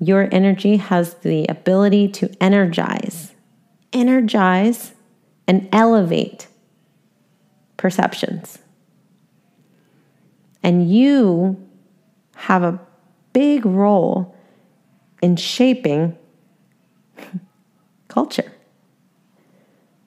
your 0.00 0.28
energy 0.32 0.76
has 0.76 1.14
the 1.14 1.46
ability 1.48 2.08
to 2.08 2.30
energize, 2.40 3.32
energize, 3.92 4.92
and 5.46 5.68
elevate 5.72 6.46
perceptions. 7.76 8.58
And 10.62 10.90
you 10.90 11.66
have 12.36 12.62
a 12.62 12.78
big 13.32 13.64
role 13.64 14.36
in 15.22 15.36
shaping 15.36 16.16
culture 18.08 18.52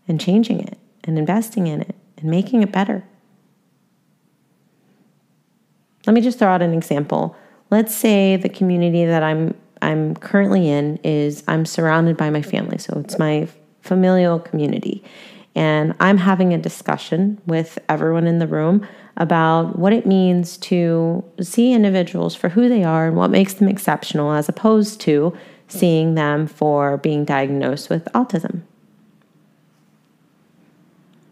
and 0.08 0.22
changing 0.22 0.60
it 0.60 0.78
and 1.04 1.18
investing 1.18 1.68
in 1.68 1.82
it 1.82 1.96
and 2.18 2.30
making 2.30 2.62
it 2.62 2.72
better. 2.72 3.04
Let 6.06 6.14
me 6.14 6.22
just 6.22 6.40
throw 6.40 6.50
out 6.50 6.62
an 6.62 6.74
example. 6.74 7.36
Let's 7.70 7.96
say 7.96 8.36
the 8.36 8.50
community 8.50 9.06
that 9.06 9.24
I'm 9.24 9.56
I'm 9.82 10.16
currently 10.16 10.70
in 10.70 11.00
is 11.04 11.44
I'm 11.48 11.66
surrounded 11.66 12.16
by 12.16 12.30
my 12.30 12.44
family. 12.44 12.78
So 12.78 13.00
it's 13.00 13.18
my 13.18 13.48
familial 13.92 14.40
community. 14.40 15.04
And 15.54 15.94
I'm 16.00 16.18
having 16.18 16.54
a 16.54 16.58
discussion 16.58 17.42
with 17.46 17.78
everyone 17.90 18.26
in 18.26 18.40
the 18.40 18.48
room 18.48 18.88
about 19.18 19.78
what 19.78 19.92
it 19.92 20.06
means 20.06 20.56
to 20.72 21.22
see 21.42 21.74
individuals 21.74 22.34
for 22.34 22.48
who 22.48 22.70
they 22.70 22.86
are 22.86 23.08
and 23.08 23.18
what 23.18 23.32
makes 23.32 23.56
them 23.56 23.68
exceptional, 23.68 24.32
as 24.32 24.48
opposed 24.48 25.02
to 25.02 25.38
seeing 25.68 26.16
them 26.16 26.48
for 26.48 26.96
being 27.00 27.26
diagnosed 27.26 27.90
with 27.90 28.06
autism. 28.14 28.62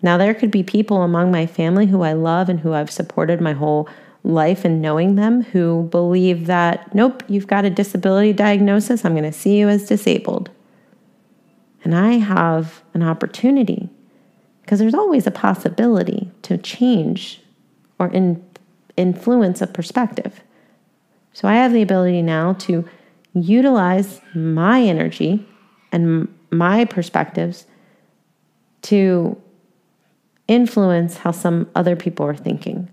Now, 0.02 0.18
there 0.18 0.34
could 0.34 0.52
be 0.52 0.62
people 0.62 1.02
among 1.02 1.32
my 1.32 1.46
family 1.46 1.86
who 1.86 2.02
I 2.02 2.12
love 2.12 2.50
and 2.50 2.60
who 2.60 2.74
I've 2.74 2.92
supported 2.92 3.40
my 3.40 3.54
whole 3.54 3.88
life 4.26 4.66
and 4.66 4.82
knowing 4.82 5.16
them 5.16 5.44
who 5.44 5.88
believe 5.92 6.46
that, 6.48 6.94
nope, 6.94 7.24
you've 7.30 7.48
got 7.48 7.64
a 7.64 7.70
disability 7.70 8.34
diagnosis. 8.34 9.06
I'm 9.06 9.14
going 9.14 9.24
to 9.24 9.32
see 9.32 9.58
you 9.58 9.70
as 9.70 9.88
disabled. 9.88 10.50
And 11.84 11.96
I 11.96 12.14
have 12.14 12.84
an 12.94 13.04
opportunity 13.04 13.90
because 14.62 14.80
there's 14.80 14.94
always 14.94 15.26
a 15.26 15.32
possibility 15.32 16.32
to 16.44 16.58
change 16.58 17.42
or 18.00 18.08
in, 18.08 18.44
influence 18.98 19.62
a 19.62 19.68
perspective. 19.68 20.42
So 21.34 21.48
I 21.48 21.56
have 21.56 21.74
the 21.74 21.82
ability 21.82 22.22
now 22.22 22.54
to 22.54 22.88
utilize 23.34 24.22
my 24.34 24.82
energy 24.82 25.48
and 25.92 26.28
my 26.52 26.86
perspectives 26.86 27.66
to 28.84 29.42
influence 30.48 31.18
how 31.18 31.32
some 31.32 31.70
other 31.76 31.96
people 31.96 32.26
are 32.26 32.36
thinking 32.36 32.90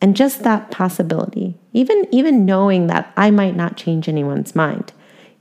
and 0.00 0.16
just 0.16 0.44
that 0.44 0.70
possibility, 0.70 1.56
even, 1.72 2.06
even 2.12 2.44
knowing 2.44 2.86
that 2.86 3.12
I 3.16 3.30
might 3.30 3.56
not 3.56 3.76
change 3.76 4.08
anyone's 4.08 4.54
mind, 4.54 4.92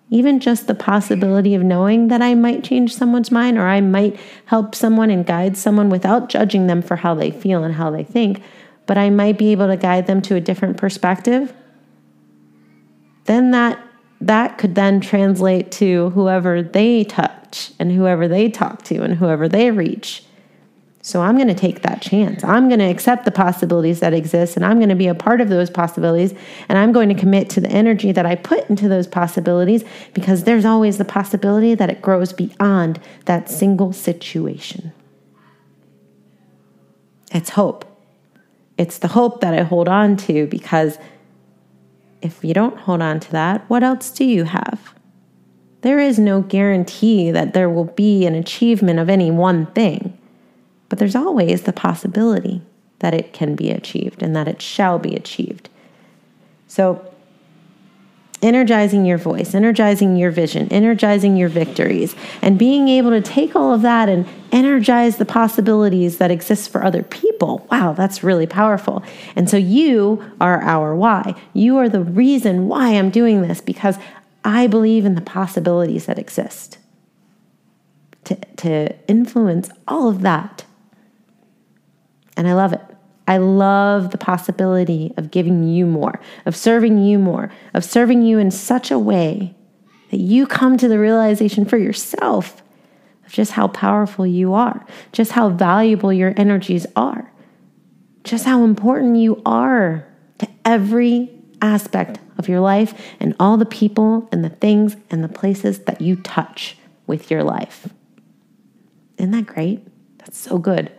even 0.10 0.40
just 0.40 0.68
the 0.68 0.76
possibility 0.76 1.54
of 1.54 1.64
knowing 1.64 2.08
that 2.08 2.22
I 2.22 2.34
might 2.34 2.64
change 2.64 2.96
someone's 2.96 3.32
mind 3.32 3.58
or 3.58 3.68
I 3.68 3.82
might 3.82 4.18
help 4.46 4.74
someone 4.74 5.10
and 5.10 5.26
guide 5.26 5.58
someone 5.58 5.90
without 5.90 6.30
judging 6.30 6.68
them 6.68 6.82
for 6.82 6.96
how 6.96 7.14
they 7.14 7.30
feel 7.30 7.64
and 7.64 7.76
how 7.76 7.92
they 7.92 8.04
think, 8.04 8.42
but 8.86 8.98
I 8.98 9.10
might 9.10 9.38
be 9.38 9.52
able 9.52 9.68
to 9.68 9.78
guide 9.78 10.08
them 10.08 10.22
to 10.24 10.36
a 10.36 10.42
different 10.42 10.78
perspective, 10.78 11.54
then 13.26 13.52
that 13.52 13.80
that 14.20 14.58
could 14.58 14.74
then 14.74 15.00
translate 15.00 15.72
to 15.72 16.10
whoever 16.12 16.64
they 16.64 17.04
touch 17.04 17.72
and 17.78 17.92
whoever 17.92 18.28
they 18.28 18.50
talk 18.50 18.82
to 18.84 19.04
and 19.04 19.16
whoever 19.16 19.48
they 19.48 19.70
reach. 19.70 20.24
So 21.08 21.22
I'm 21.22 21.38
going 21.38 21.48
to 21.48 21.54
take 21.54 21.84
that 21.84 22.02
chance. 22.02 22.44
I'm 22.44 22.68
going 22.68 22.82
to 22.82 22.86
accept 22.86 23.24
the 23.24 23.32
possibilities 23.32 24.02
that 24.02 24.14
exist 24.14 24.58
and 24.58 24.66
I'm 24.66 24.78
going 24.78 24.90
to 24.90 24.96
be 24.96 25.08
a 25.08 25.16
part 25.16 25.40
of 25.40 25.48
those 25.48 25.70
possibilities. 25.70 26.34
And 26.68 26.78
I'm 26.78 26.92
going 26.92 27.08
to 27.08 27.16
commit 27.16 27.50
to 27.52 27.62
the 27.62 27.70
energy 27.70 28.12
that 28.12 28.26
I 28.26 28.36
put 28.36 28.70
into 28.70 28.90
those 28.90 29.08
possibilities 29.08 29.86
because 30.14 30.44
there's 30.44 30.66
always 30.66 30.98
the 30.98 31.06
possibility 31.06 31.76
that 31.76 31.90
it 31.90 32.02
grows 32.02 32.34
beyond 32.34 33.00
that 33.24 33.50
single 33.50 33.94
situation. 33.94 34.92
It's 37.32 37.52
hope. 37.52 37.86
It's 38.78 38.98
the 38.98 39.08
hope 39.08 39.40
that 39.40 39.54
I 39.54 39.64
hold 39.64 39.88
on 39.88 40.18
to 40.18 40.46
because 40.48 40.98
if 42.22 42.44
you 42.44 42.54
don't 42.54 42.80
hold 42.80 43.02
on 43.02 43.22
to 43.22 43.32
that, 43.32 43.64
what 43.70 43.82
else 43.82 44.10
do 44.10 44.26
you 44.26 44.44
have? 44.44 44.94
There 45.84 46.00
is 46.00 46.20
no 46.20 46.42
guarantee 46.42 47.32
that 47.32 47.54
there 47.54 47.70
will 47.70 47.86
be 47.86 48.26
an 48.26 48.36
achievement 48.36 49.00
of 49.00 49.10
any 49.10 49.32
one 49.32 49.68
thing. 49.68 50.18
But 50.90 51.00
there's 51.00 51.16
always 51.16 51.64
the 51.64 51.74
possibility 51.74 52.62
that 53.00 53.14
it 53.14 53.34
can 53.34 53.56
be 53.56 53.72
achieved 53.72 54.24
and 54.24 54.36
that 54.36 54.48
it 54.48 54.62
shall 54.62 55.00
be 55.00 55.16
achieved. 55.16 55.70
So, 56.68 57.14
energizing 58.42 59.04
your 59.06 59.18
voice, 59.18 59.56
energizing 59.56 60.16
your 60.16 60.30
vision, 60.30 60.68
energizing 60.70 61.36
your 61.38 61.50
victories, 61.50 62.16
and 62.42 62.60
being 62.60 62.88
able 62.88 63.10
to 63.10 63.22
take 63.22 63.56
all 63.56 63.74
of 63.74 63.82
that 63.82 64.10
and 64.10 64.28
energize 64.52 65.18
the 65.18 65.26
possibilities 65.26 66.20
that 66.20 66.30
exist 66.30 66.70
for 66.70 66.84
other 66.84 67.02
people. 67.02 67.68
Wow, 67.72 67.94
that's 67.94 68.24
really 68.24 68.46
powerful. 68.46 69.04
And 69.36 69.50
so 69.50 69.58
you 69.58 70.24
are 70.40 70.62
our 70.62 70.96
why. 70.96 71.34
You 71.54 71.78
are 71.78 71.90
the 71.90 72.04
reason 72.04 72.68
why 72.68 72.90
I'm 72.90 73.10
doing 73.10 73.42
this 73.42 73.60
because 73.60 73.98
I 74.46 74.68
believe 74.68 75.04
in 75.04 75.16
the 75.16 75.22
possibilities 75.22 76.06
that 76.06 76.20
exist 76.20 76.78
to, 78.26 78.36
to 78.58 78.96
influence 79.08 79.70
all 79.88 80.10
of 80.10 80.22
that 80.22 80.67
and 82.38 82.48
I 82.48 82.54
love 82.54 82.72
it. 82.72 82.82
I 83.28 83.38
love 83.38 84.12
the 84.12 84.18
possibility 84.18 85.14
of 85.18 85.32
giving 85.32 85.68
you 85.68 85.86
more, 85.86 86.22
of 86.46 86.56
serving 86.56 87.04
you 87.04 87.20
more, 87.20 87.52
of 87.74 87.84
serving 87.84 88.22
you 88.22 88.40
in 88.40 88.52
such 88.52 88.90
a 88.90 88.98
way 88.98 89.54
that 90.12 90.22
you 90.22 90.48
come 90.48 90.78
to 90.78 90.88
the 90.88 90.98
realization 90.98 91.66
for 91.66 91.78
yourself 91.78 92.62
of 93.26 93.34
just 93.34 93.52
how 93.52 93.68
powerful 93.68 94.26
you 94.26 94.54
are, 94.54 94.86
just 95.12 95.34
how 95.34 95.50
valuable 95.50 96.14
your 96.14 96.34
energies 96.38 96.88
are, 96.96 97.30
just 98.24 98.46
how 98.46 98.64
important 98.64 99.18
you 99.18 99.42
are 99.46 100.08
to 100.38 100.48
every 100.64 101.30
aspect 101.62 102.20
of 102.38 102.48
your 102.48 102.62
life 102.62 102.94
and 103.20 103.36
all 103.40 103.58
the 103.58 103.66
people 103.66 104.30
and 104.32 104.46
the 104.46 104.50
things 104.50 104.96
and 105.10 105.22
the 105.24 105.28
places 105.28 105.80
that 105.80 106.00
you 106.00 106.16
touch 106.16 106.78
with 107.06 107.30
your 107.30 107.44
life. 107.44 107.90
Isn't 109.18 109.32
that 109.32 109.48
great? 109.48 109.86
That's 110.20 110.38
so 110.38 110.58
good. 110.58 110.92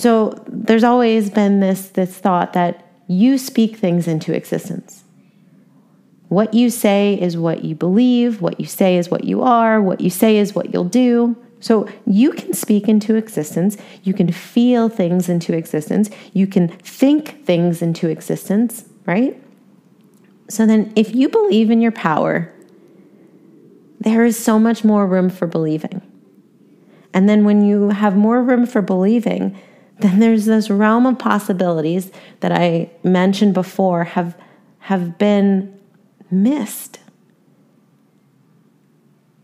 So 0.00 0.42
there's 0.46 0.84
always 0.84 1.30
been 1.30 1.60
this, 1.60 1.88
this 1.88 2.16
thought 2.16 2.52
that 2.52 2.84
you 3.08 3.38
speak 3.38 3.76
things 3.76 4.08
into 4.08 4.34
existence. 4.34 5.04
What 6.28 6.54
you 6.54 6.70
say 6.70 7.18
is 7.20 7.36
what 7.36 7.64
you 7.64 7.74
believe, 7.74 8.40
what 8.40 8.58
you 8.58 8.66
say 8.66 8.96
is 8.96 9.10
what 9.10 9.24
you 9.24 9.42
are, 9.42 9.80
what 9.80 10.00
you 10.00 10.10
say 10.10 10.38
is 10.38 10.54
what 10.54 10.72
you'll 10.72 10.84
do. 10.84 11.36
So 11.60 11.88
you 12.04 12.32
can 12.32 12.52
speak 12.52 12.88
into 12.88 13.14
existence, 13.14 13.76
you 14.02 14.12
can 14.12 14.30
feel 14.30 14.88
things 14.88 15.28
into 15.28 15.56
existence, 15.56 16.10
you 16.32 16.46
can 16.46 16.68
think 16.68 17.44
things 17.44 17.80
into 17.80 18.08
existence, 18.08 18.84
right? 19.06 19.40
So 20.48 20.66
then, 20.66 20.92
if 20.94 21.14
you 21.14 21.28
believe 21.28 21.70
in 21.70 21.80
your 21.80 21.92
power, 21.92 22.52
there 23.98 24.24
is 24.24 24.38
so 24.38 24.58
much 24.58 24.84
more 24.84 25.06
room 25.06 25.30
for 25.30 25.46
believing. 25.46 26.02
And 27.12 27.28
then, 27.28 27.44
when 27.44 27.64
you 27.64 27.88
have 27.88 28.16
more 28.16 28.42
room 28.42 28.66
for 28.66 28.82
believing, 28.82 29.58
then 29.98 30.18
there's 30.20 30.44
this 30.44 30.68
realm 30.68 31.06
of 31.06 31.18
possibilities 31.18 32.10
that 32.40 32.52
I 32.52 32.90
mentioned 33.02 33.54
before 33.54 34.04
have 34.04 34.36
have 34.80 35.18
been 35.18 35.76
missed. 36.30 37.00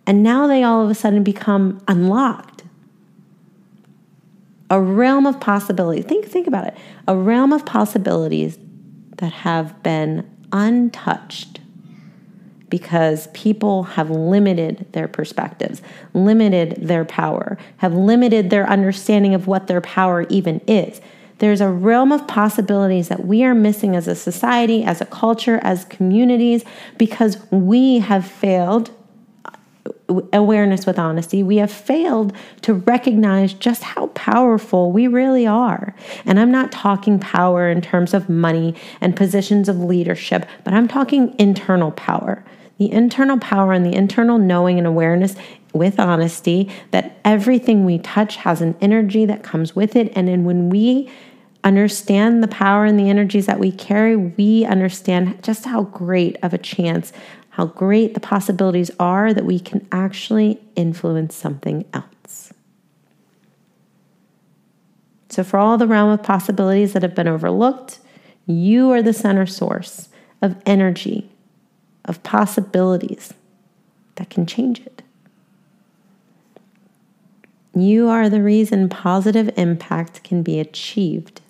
And 0.06 0.23
now 0.23 0.47
they 0.47 0.62
all 0.62 0.85
of 0.85 0.90
a 0.90 0.94
sudden 0.94 1.23
become 1.23 1.82
unlocked. 1.88 2.62
A 4.71 4.80
realm 4.80 5.26
of 5.26 5.40
possibilities. 5.40 6.04
Think, 6.04 6.26
think 6.26 6.47
about 6.47 6.66
it. 6.66 6.76
A 7.09 7.16
realm 7.16 7.52
of 7.52 7.66
possibilities 7.66 8.59
that 9.18 9.32
have 9.32 9.82
been 9.82 10.28
untouched 10.52 11.61
because 12.73 13.26
people 13.35 13.83
have 13.83 14.09
limited 14.09 14.87
their 14.93 15.07
perspectives, 15.07 15.83
limited 16.14 16.75
their 16.81 17.05
power, 17.05 17.59
have 17.76 17.93
limited 17.93 18.49
their 18.49 18.67
understanding 18.67 19.35
of 19.35 19.47
what 19.47 19.67
their 19.67 19.83
power 19.83 20.23
even 20.31 20.59
is. 20.67 20.99
There's 21.37 21.61
a 21.61 21.69
realm 21.69 22.12
of 22.12 22.26
possibilities 22.26 23.09
that 23.09 23.26
we 23.26 23.45
are 23.45 23.55
missing 23.55 23.95
as 23.95 24.09
a 24.09 24.14
society, 24.14 24.85
as 24.85 25.02
a 25.02 25.05
culture, 25.05 25.61
as 25.62 25.85
communities, 25.85 26.64
because 26.97 27.37
we 27.50 27.99
have 27.99 28.25
failed 28.25 28.91
uh, 29.45 30.23
awareness 30.33 30.87
with 30.87 30.99
honesty, 30.99 31.43
we 31.43 31.59
have 31.59 31.71
failed 31.71 32.35
to 32.62 32.73
recognize 32.73 33.52
just 33.52 33.83
how 33.83 34.07
powerful 34.14 34.93
we 34.93 35.09
really 35.09 35.47
are. 35.47 35.95
And 36.25 36.41
I'm 36.41 36.50
not 36.50 36.73
talking 36.73 37.19
power 37.19 37.69
in 37.69 37.83
terms 37.83 38.14
of 38.14 38.31
money 38.31 38.75
and 39.02 39.14
positions 39.14 39.69
of 39.69 39.79
leadership, 39.79 40.47
but 40.64 40.73
I'm 40.73 40.88
talking 40.88 41.35
internal 41.38 41.91
power. 41.91 42.43
The 42.82 42.90
internal 42.90 43.38
power 43.38 43.72
and 43.72 43.86
the 43.86 43.94
internal 43.94 44.38
knowing 44.38 44.76
and 44.76 44.88
awareness 44.88 45.36
with 45.72 46.00
honesty 46.00 46.68
that 46.90 47.16
everything 47.24 47.84
we 47.84 48.00
touch 48.00 48.34
has 48.34 48.60
an 48.60 48.74
energy 48.80 49.24
that 49.24 49.44
comes 49.44 49.76
with 49.76 49.94
it. 49.94 50.12
And 50.16 50.26
then 50.26 50.42
when 50.42 50.68
we 50.68 51.08
understand 51.62 52.42
the 52.42 52.48
power 52.48 52.84
and 52.84 52.98
the 52.98 53.08
energies 53.08 53.46
that 53.46 53.60
we 53.60 53.70
carry, 53.70 54.16
we 54.16 54.64
understand 54.64 55.44
just 55.44 55.64
how 55.64 55.84
great 55.84 56.36
of 56.42 56.52
a 56.52 56.58
chance, 56.58 57.12
how 57.50 57.66
great 57.66 58.14
the 58.14 58.20
possibilities 58.20 58.90
are 58.98 59.32
that 59.32 59.44
we 59.44 59.60
can 59.60 59.86
actually 59.92 60.60
influence 60.74 61.36
something 61.36 61.84
else. 61.92 62.52
So, 65.28 65.44
for 65.44 65.60
all 65.60 65.78
the 65.78 65.86
realm 65.86 66.10
of 66.10 66.24
possibilities 66.24 66.94
that 66.94 67.04
have 67.04 67.14
been 67.14 67.28
overlooked, 67.28 68.00
you 68.44 68.90
are 68.90 69.02
the 69.02 69.12
center 69.12 69.46
source 69.46 70.08
of 70.42 70.60
energy, 70.66 71.31
of 72.04 72.23
possibilities 72.23 73.35
that 74.16 74.30
can 74.30 74.47
change 74.47 74.80
it. 74.80 75.02
You 77.75 78.09
are 78.09 78.28
the 78.28 78.42
reason 78.42 78.88
positive 78.88 79.50
impact 79.56 80.23
can 80.25 80.42
be 80.42 80.61
achieved. 80.61 81.40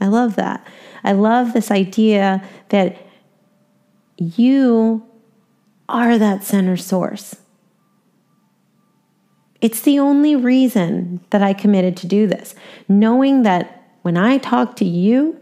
I 0.00 0.06
love 0.06 0.36
that. 0.36 0.66
I 1.04 1.12
love 1.12 1.52
this 1.52 1.70
idea 1.70 2.42
that 2.70 2.96
you 4.16 5.04
are 5.88 6.18
that 6.18 6.44
center 6.44 6.76
source. 6.76 7.36
It's 9.60 9.80
the 9.80 9.98
only 9.98 10.36
reason 10.36 11.20
that 11.30 11.42
I 11.42 11.52
committed 11.52 11.96
to 11.98 12.06
do 12.06 12.26
this, 12.26 12.54
knowing 12.88 13.42
that 13.42 13.82
when 14.02 14.16
I 14.16 14.38
talk 14.38 14.76
to 14.76 14.84
you, 14.84 15.40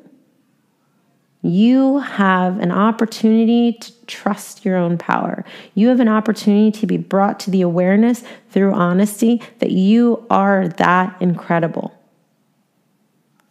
you 1.46 1.98
have 1.98 2.58
an 2.58 2.70
opportunity 2.70 3.72
to 3.72 3.92
trust 4.06 4.64
your 4.64 4.76
own 4.76 4.98
power. 4.98 5.44
You 5.74 5.88
have 5.88 6.00
an 6.00 6.08
opportunity 6.08 6.70
to 6.80 6.86
be 6.86 6.96
brought 6.96 7.40
to 7.40 7.50
the 7.50 7.62
awareness 7.62 8.22
through 8.50 8.74
honesty 8.74 9.42
that 9.58 9.70
you 9.70 10.26
are 10.30 10.68
that 10.68 11.16
incredible. 11.20 11.92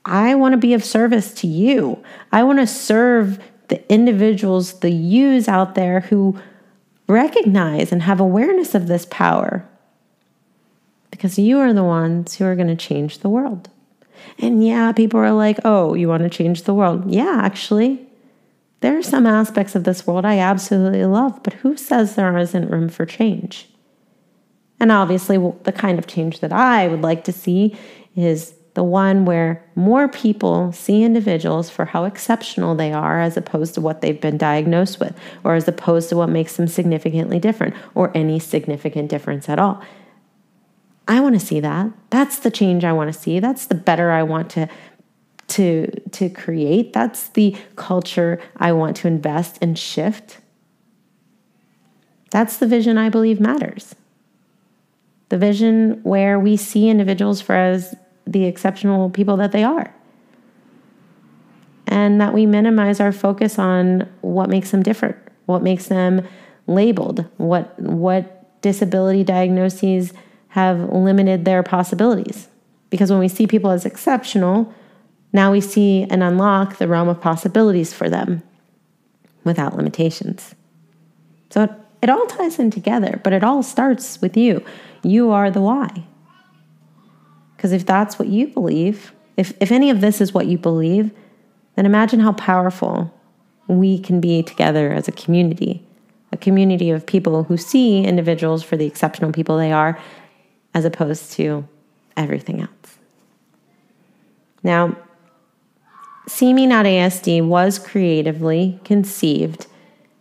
I 0.05 0.35
want 0.35 0.53
to 0.53 0.57
be 0.57 0.73
of 0.73 0.83
service 0.83 1.33
to 1.35 1.47
you. 1.47 2.03
I 2.31 2.43
want 2.43 2.59
to 2.59 2.67
serve 2.67 3.39
the 3.69 3.91
individuals, 3.91 4.79
the 4.81 4.91
yous 4.91 5.47
out 5.47 5.75
there 5.75 6.01
who 6.01 6.39
recognize 7.07 7.91
and 7.91 8.03
have 8.03 8.19
awareness 8.19 8.75
of 8.75 8.87
this 8.87 9.07
power 9.09 9.67
because 11.11 11.39
you 11.39 11.59
are 11.59 11.73
the 11.73 11.83
ones 11.83 12.35
who 12.35 12.45
are 12.45 12.55
going 12.55 12.67
to 12.67 12.75
change 12.75 13.19
the 13.19 13.29
world. 13.29 13.69
And 14.39 14.65
yeah, 14.65 14.91
people 14.91 15.19
are 15.19 15.31
like, 15.31 15.59
oh, 15.63 15.93
you 15.93 16.07
want 16.07 16.23
to 16.23 16.29
change 16.29 16.63
the 16.63 16.73
world? 16.73 17.09
Yeah, 17.11 17.39
actually. 17.41 18.05
There 18.81 18.97
are 18.97 19.03
some 19.03 19.25
aspects 19.25 19.75
of 19.75 19.83
this 19.83 20.05
world 20.05 20.25
I 20.25 20.39
absolutely 20.39 21.05
love, 21.05 21.41
but 21.41 21.53
who 21.53 21.77
says 21.77 22.15
there 22.15 22.37
isn't 22.37 22.69
room 22.69 22.89
for 22.89 23.05
change? 23.05 23.69
And 24.79 24.91
obviously, 24.91 25.37
the 25.63 25.71
kind 25.71 25.97
of 25.97 26.07
change 26.07 26.41
that 26.41 26.51
I 26.51 26.87
would 26.87 27.01
like 27.01 27.23
to 27.23 27.31
see 27.31 27.77
is 28.15 28.53
the 28.73 28.83
one 28.83 29.23
where 29.23 29.63
more 29.75 30.09
people 30.09 30.71
see 30.73 31.03
individuals 31.03 31.69
for 31.69 31.85
how 31.85 32.03
exceptional 32.03 32.75
they 32.75 32.91
are 32.91 33.21
as 33.21 33.37
opposed 33.37 33.73
to 33.73 33.81
what 33.81 34.01
they've 34.01 34.19
been 34.19 34.37
diagnosed 34.37 34.99
with, 34.99 35.17
or 35.45 35.55
as 35.55 35.67
opposed 35.67 36.09
to 36.09 36.17
what 36.17 36.27
makes 36.27 36.57
them 36.57 36.67
significantly 36.67 37.39
different, 37.39 37.73
or 37.95 38.11
any 38.13 38.37
significant 38.37 39.09
difference 39.09 39.47
at 39.47 39.59
all. 39.59 39.81
I 41.07 41.19
want 41.19 41.39
to 41.39 41.45
see 41.45 41.59
that. 41.59 41.91
That's 42.09 42.39
the 42.39 42.51
change 42.51 42.83
I 42.83 42.93
want 42.93 43.13
to 43.13 43.19
see. 43.19 43.39
That's 43.39 43.67
the 43.67 43.75
better 43.75 44.11
I 44.11 44.23
want 44.23 44.49
to 44.51 44.67
to 45.47 45.87
to 46.09 46.29
create. 46.29 46.93
That's 46.93 47.29
the 47.29 47.55
culture 47.75 48.41
I 48.57 48.71
want 48.71 48.97
to 48.97 49.07
invest 49.07 49.57
and 49.61 49.77
shift. 49.77 50.39
That's 52.31 52.57
the 52.57 52.67
vision 52.67 52.97
I 52.97 53.09
believe 53.09 53.39
matters. 53.39 53.95
The 55.29 55.37
vision 55.37 56.01
where 56.03 56.39
we 56.39 56.57
see 56.57 56.89
individuals 56.89 57.41
for 57.41 57.55
as 57.55 57.95
the 58.25 58.45
exceptional 58.45 59.09
people 59.09 59.37
that 59.37 59.51
they 59.51 59.63
are. 59.63 59.93
And 61.87 62.19
that 62.19 62.33
we 62.33 62.45
minimize 62.45 62.99
our 62.99 63.11
focus 63.11 63.59
on 63.59 64.09
what 64.21 64.49
makes 64.49 64.71
them 64.71 64.81
different, 64.81 65.17
what 65.45 65.61
makes 65.61 65.87
them 65.87 66.27
labeled, 66.65 67.25
what 67.37 67.79
what 67.79 68.61
disability 68.61 69.23
diagnoses 69.23 70.11
have 70.55 70.89
limited 70.89 71.43
their 71.43 71.61
possibilities. 71.63 72.47
Because 72.89 73.11
when 73.11 73.19
we 73.19 73.27
see 73.27 73.45
people 73.45 73.71
as 73.71 73.85
exceptional, 73.85 74.73
now 75.33 75.51
we 75.51 75.59
see 75.59 76.03
and 76.09 76.23
unlock 76.23 76.77
the 76.77 76.87
realm 76.87 77.09
of 77.09 77.19
possibilities 77.19 77.91
for 77.91 78.09
them 78.09 78.41
without 79.43 79.75
limitations. 79.75 80.55
So 81.49 81.63
it, 81.63 81.71
it 82.03 82.09
all 82.09 82.25
ties 82.27 82.57
in 82.57 82.71
together, 82.71 83.19
but 83.21 83.33
it 83.33 83.43
all 83.43 83.63
starts 83.63 84.21
with 84.21 84.37
you. 84.37 84.63
You 85.03 85.31
are 85.31 85.51
the 85.51 85.59
why. 85.59 86.05
Because 87.57 87.73
if 87.73 87.85
that's 87.85 88.17
what 88.17 88.29
you 88.29 88.47
believe, 88.47 89.11
if, 89.35 89.53
if 89.59 89.73
any 89.73 89.89
of 89.89 89.99
this 89.99 90.21
is 90.21 90.33
what 90.33 90.47
you 90.47 90.57
believe, 90.57 91.11
then 91.75 91.85
imagine 91.85 92.21
how 92.21 92.31
powerful 92.31 93.13
we 93.67 93.99
can 93.99 94.21
be 94.21 94.41
together 94.41 94.93
as 94.93 95.09
a 95.09 95.11
community, 95.11 95.85
a 96.31 96.37
community 96.37 96.91
of 96.91 97.05
people 97.05 97.43
who 97.43 97.57
see 97.57 98.05
individuals 98.05 98.63
for 98.63 98.77
the 98.77 98.85
exceptional 98.85 99.33
people 99.33 99.57
they 99.57 99.73
are, 99.73 99.99
as 100.75 100.85
opposed 100.85 101.31
to 101.31 101.67
everything 102.15 102.61
else. 102.61 102.97
Now, 104.61 104.95
See 106.27 106.53
Me 106.53 106.67
not 106.67 106.85
ASD 106.85 107.47
was 107.47 107.79
creatively 107.79 108.79
conceived 108.83 109.67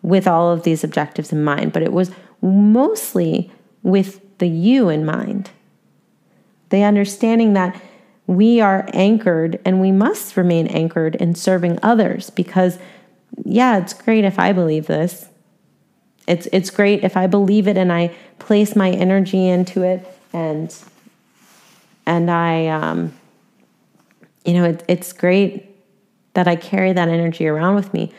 with 0.02 0.26
all 0.26 0.50
of 0.50 0.62
these 0.62 0.84
objectives 0.84 1.32
in 1.32 1.44
mind, 1.44 1.72
but 1.72 1.82
it 1.82 1.92
was 1.92 2.10
mostly 2.42 3.50
with 3.82 4.38
the 4.38 4.48
you 4.48 4.88
in 4.88 5.04
mind 5.04 5.50
the 6.74 6.82
understanding 6.82 7.52
that 7.52 7.80
we 8.26 8.60
are 8.60 8.88
anchored 8.92 9.60
and 9.64 9.80
we 9.80 9.92
must 9.92 10.36
remain 10.36 10.66
anchored 10.66 11.14
in 11.16 11.34
serving 11.34 11.78
others 11.82 12.30
because 12.30 12.78
yeah, 13.44 13.78
it's 13.78 13.92
great 13.92 14.24
if 14.24 14.38
I 14.38 14.52
believe 14.52 14.86
this. 14.86 15.28
It's 16.26 16.48
it's 16.52 16.70
great 16.70 17.04
if 17.04 17.16
I 17.16 17.26
believe 17.26 17.68
it 17.68 17.76
and 17.76 17.92
I 17.92 18.14
place 18.38 18.74
my 18.74 18.90
energy 18.90 19.46
into 19.46 19.82
it 19.82 20.04
and 20.34 20.76
and 22.04 22.30
I 22.30 22.66
um 22.66 23.14
you 24.44 24.52
know, 24.52 24.64
it, 24.64 24.84
it's 24.88 25.12
great 25.12 25.70
that 26.34 26.46
I 26.46 26.56
carry 26.56 26.92
that 26.92 27.08
energy 27.08 27.46
around 27.46 27.76
with 27.76 27.94
me. 27.94 28.12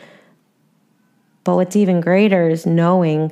But 1.44 1.54
what's 1.54 1.76
even 1.76 2.00
greater 2.00 2.48
is 2.48 2.66
knowing 2.66 3.30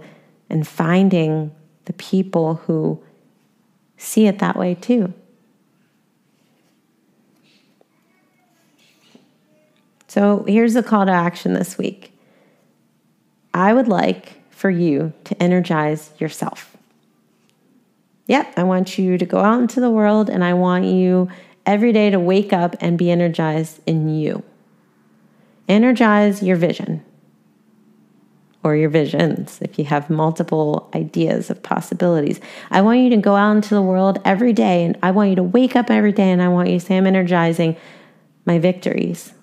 and 0.48 0.66
finding 0.66 1.50
the 1.86 1.92
people 1.94 2.54
who 2.54 3.02
see 3.96 4.26
it 4.26 4.38
that 4.38 4.56
way 4.56 4.74
too. 4.74 5.12
So 10.06 10.44
here's 10.46 10.74
the 10.74 10.82
call 10.84 11.06
to 11.06 11.12
action 11.12 11.54
this 11.54 11.76
week. 11.76 12.12
I 13.52 13.72
would 13.72 13.88
like 13.88 14.40
for 14.50 14.70
you 14.70 15.12
to 15.24 15.42
energize 15.42 16.12
yourself. 16.20 16.76
Yep, 18.26 18.54
I 18.56 18.62
want 18.62 18.98
you 18.98 19.18
to 19.18 19.26
go 19.26 19.40
out 19.40 19.60
into 19.60 19.80
the 19.80 19.90
world 19.90 20.30
and 20.30 20.42
I 20.42 20.54
want 20.54 20.86
you 20.86 21.28
every 21.66 21.92
day 21.92 22.10
to 22.10 22.18
wake 22.18 22.52
up 22.52 22.74
and 22.80 22.98
be 22.98 23.10
energized 23.10 23.80
in 23.86 24.08
you. 24.08 24.42
Energize 25.68 26.42
your 26.42 26.56
vision 26.56 27.04
or 28.62 28.74
your 28.74 28.88
visions 28.88 29.58
if 29.60 29.78
you 29.78 29.84
have 29.84 30.08
multiple 30.08 30.90
ideas 30.94 31.50
of 31.50 31.62
possibilities. 31.62 32.40
I 32.70 32.80
want 32.80 33.00
you 33.00 33.10
to 33.10 33.16
go 33.18 33.36
out 33.36 33.56
into 33.56 33.74
the 33.74 33.82
world 33.82 34.20
every 34.24 34.54
day 34.54 34.84
and 34.84 34.98
I 35.02 35.10
want 35.10 35.30
you 35.30 35.36
to 35.36 35.42
wake 35.42 35.76
up 35.76 35.90
every 35.90 36.12
day 36.12 36.30
and 36.30 36.42
I 36.42 36.48
want 36.48 36.70
you 36.70 36.78
to 36.78 36.84
say, 36.84 36.96
I'm 36.96 37.06
energizing 37.06 37.76
my 38.46 38.58
victories, 38.58 39.34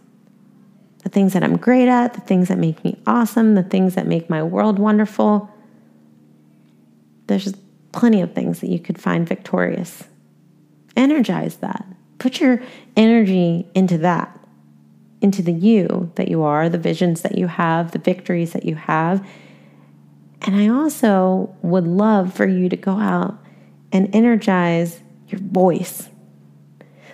the 1.03 1.09
things 1.09 1.33
that 1.33 1.43
I'm 1.43 1.57
great 1.57 1.87
at, 1.87 2.15
the 2.15 2.21
things 2.21 2.47
that 2.47 2.57
make 2.57 2.83
me 2.83 2.99
awesome, 3.05 3.53
the 3.53 3.63
things 3.63 3.93
that 3.93 4.07
make 4.07 4.29
my 4.29 4.41
world 4.41 4.79
wonderful. 4.79 5.49
There's 7.27 7.53
plenty 7.91 8.21
of 8.21 8.33
things 8.33 8.59
that 8.61 8.69
you 8.69 8.79
could 8.79 8.99
find 8.99 9.27
victorious. 9.27 10.03
Energize 10.95 11.57
that. 11.57 11.85
Put 12.19 12.39
your 12.39 12.61
energy 12.95 13.67
into 13.73 13.97
that, 13.99 14.37
into 15.21 15.41
the 15.41 15.53
you 15.53 16.11
that 16.15 16.27
you 16.27 16.43
are, 16.43 16.69
the 16.69 16.77
visions 16.77 17.21
that 17.21 17.37
you 17.37 17.47
have, 17.47 17.91
the 17.91 17.99
victories 17.99 18.53
that 18.53 18.65
you 18.65 18.75
have. 18.75 19.25
And 20.43 20.55
I 20.55 20.67
also 20.67 21.55
would 21.61 21.87
love 21.87 22.33
for 22.33 22.47
you 22.47 22.69
to 22.69 22.75
go 22.75 22.97
out 22.97 23.37
and 23.91 24.13
energize 24.15 24.99
your 25.27 25.41
voice. 25.41 26.09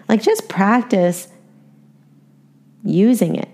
Like 0.07 0.21
just 0.21 0.47
practice 0.47 1.27
using 2.83 3.35
it. 3.35 3.49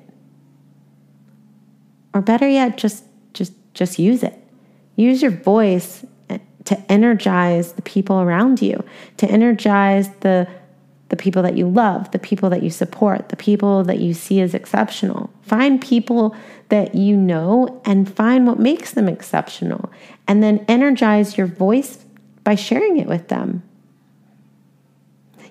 Or 2.14 2.22
better 2.22 2.48
yet, 2.48 2.78
just 2.78 3.04
just 3.34 3.54
just 3.74 3.98
use 3.98 4.22
it. 4.22 4.40
Use 4.96 5.22
your 5.22 5.32
voice 5.32 6.06
to 6.66 6.92
energize 6.92 7.74
the 7.74 7.82
people 7.82 8.22
around 8.22 8.62
you, 8.62 8.84
to 9.18 9.28
energize 9.28 10.10
the 10.22 10.48
the 11.10 11.18
people 11.18 11.44
that 11.44 11.56
you 11.56 11.70
love, 11.70 12.10
the 12.10 12.18
people 12.18 12.50
that 12.50 12.64
you 12.64 12.72
support, 12.72 13.30
the 13.30 13.36
people 13.36 13.84
that 13.84 14.00
you 14.00 14.16
see 14.16 14.42
as 14.42 14.56
exceptional. 14.56 15.30
Find 15.44 15.80
people 15.80 16.36
that 16.70 16.96
you 16.96 17.16
know 17.16 17.80
and 17.86 18.12
find 18.12 18.48
what 18.48 18.58
makes 18.58 18.92
them 18.92 19.08
exceptional, 19.08 19.92
and 20.28 20.42
then 20.42 20.66
energize 20.68 21.38
your 21.38 21.46
voice 21.46 22.04
by 22.44 22.56
sharing 22.56 22.98
it 22.98 23.08
with 23.08 23.28
them. 23.28 23.62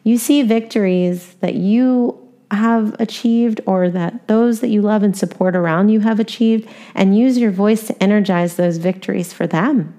You 0.02 0.18
see 0.18 0.42
victories 0.42 1.34
that 1.34 1.54
you 1.54 2.18
have 2.50 2.96
achieved 3.00 3.60
or 3.64 3.88
that 3.88 4.26
those 4.26 4.60
that 4.60 4.68
you 4.68 4.82
love 4.82 5.04
and 5.04 5.16
support 5.16 5.54
around 5.54 5.90
you 5.90 6.00
have 6.00 6.18
achieved, 6.18 6.68
and 6.94 7.16
use 7.16 7.38
your 7.38 7.52
voice 7.52 7.86
to 7.86 8.02
energize 8.02 8.56
those 8.56 8.78
victories 8.78 9.32
for 9.32 9.46
them. 9.46 9.94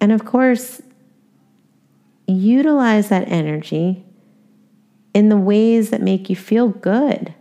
And 0.00 0.12
of 0.12 0.24
course, 0.24 0.80
utilize 2.26 3.08
that 3.08 3.28
energy 3.28 4.04
in 5.12 5.28
the 5.28 5.36
ways 5.36 5.90
that 5.90 6.00
make 6.00 6.30
you 6.30 6.36
feel 6.36 6.68
good. 6.68 7.34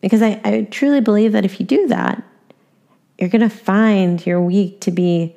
Because 0.00 0.22
I, 0.22 0.40
I 0.44 0.68
truly 0.70 1.00
believe 1.00 1.32
that 1.32 1.44
if 1.44 1.58
you 1.58 1.66
do 1.66 1.86
that, 1.88 2.22
you're 3.18 3.30
going 3.30 3.40
to 3.40 3.48
find 3.48 4.24
your 4.26 4.40
week 4.40 4.80
to 4.80 4.90
be 4.90 5.36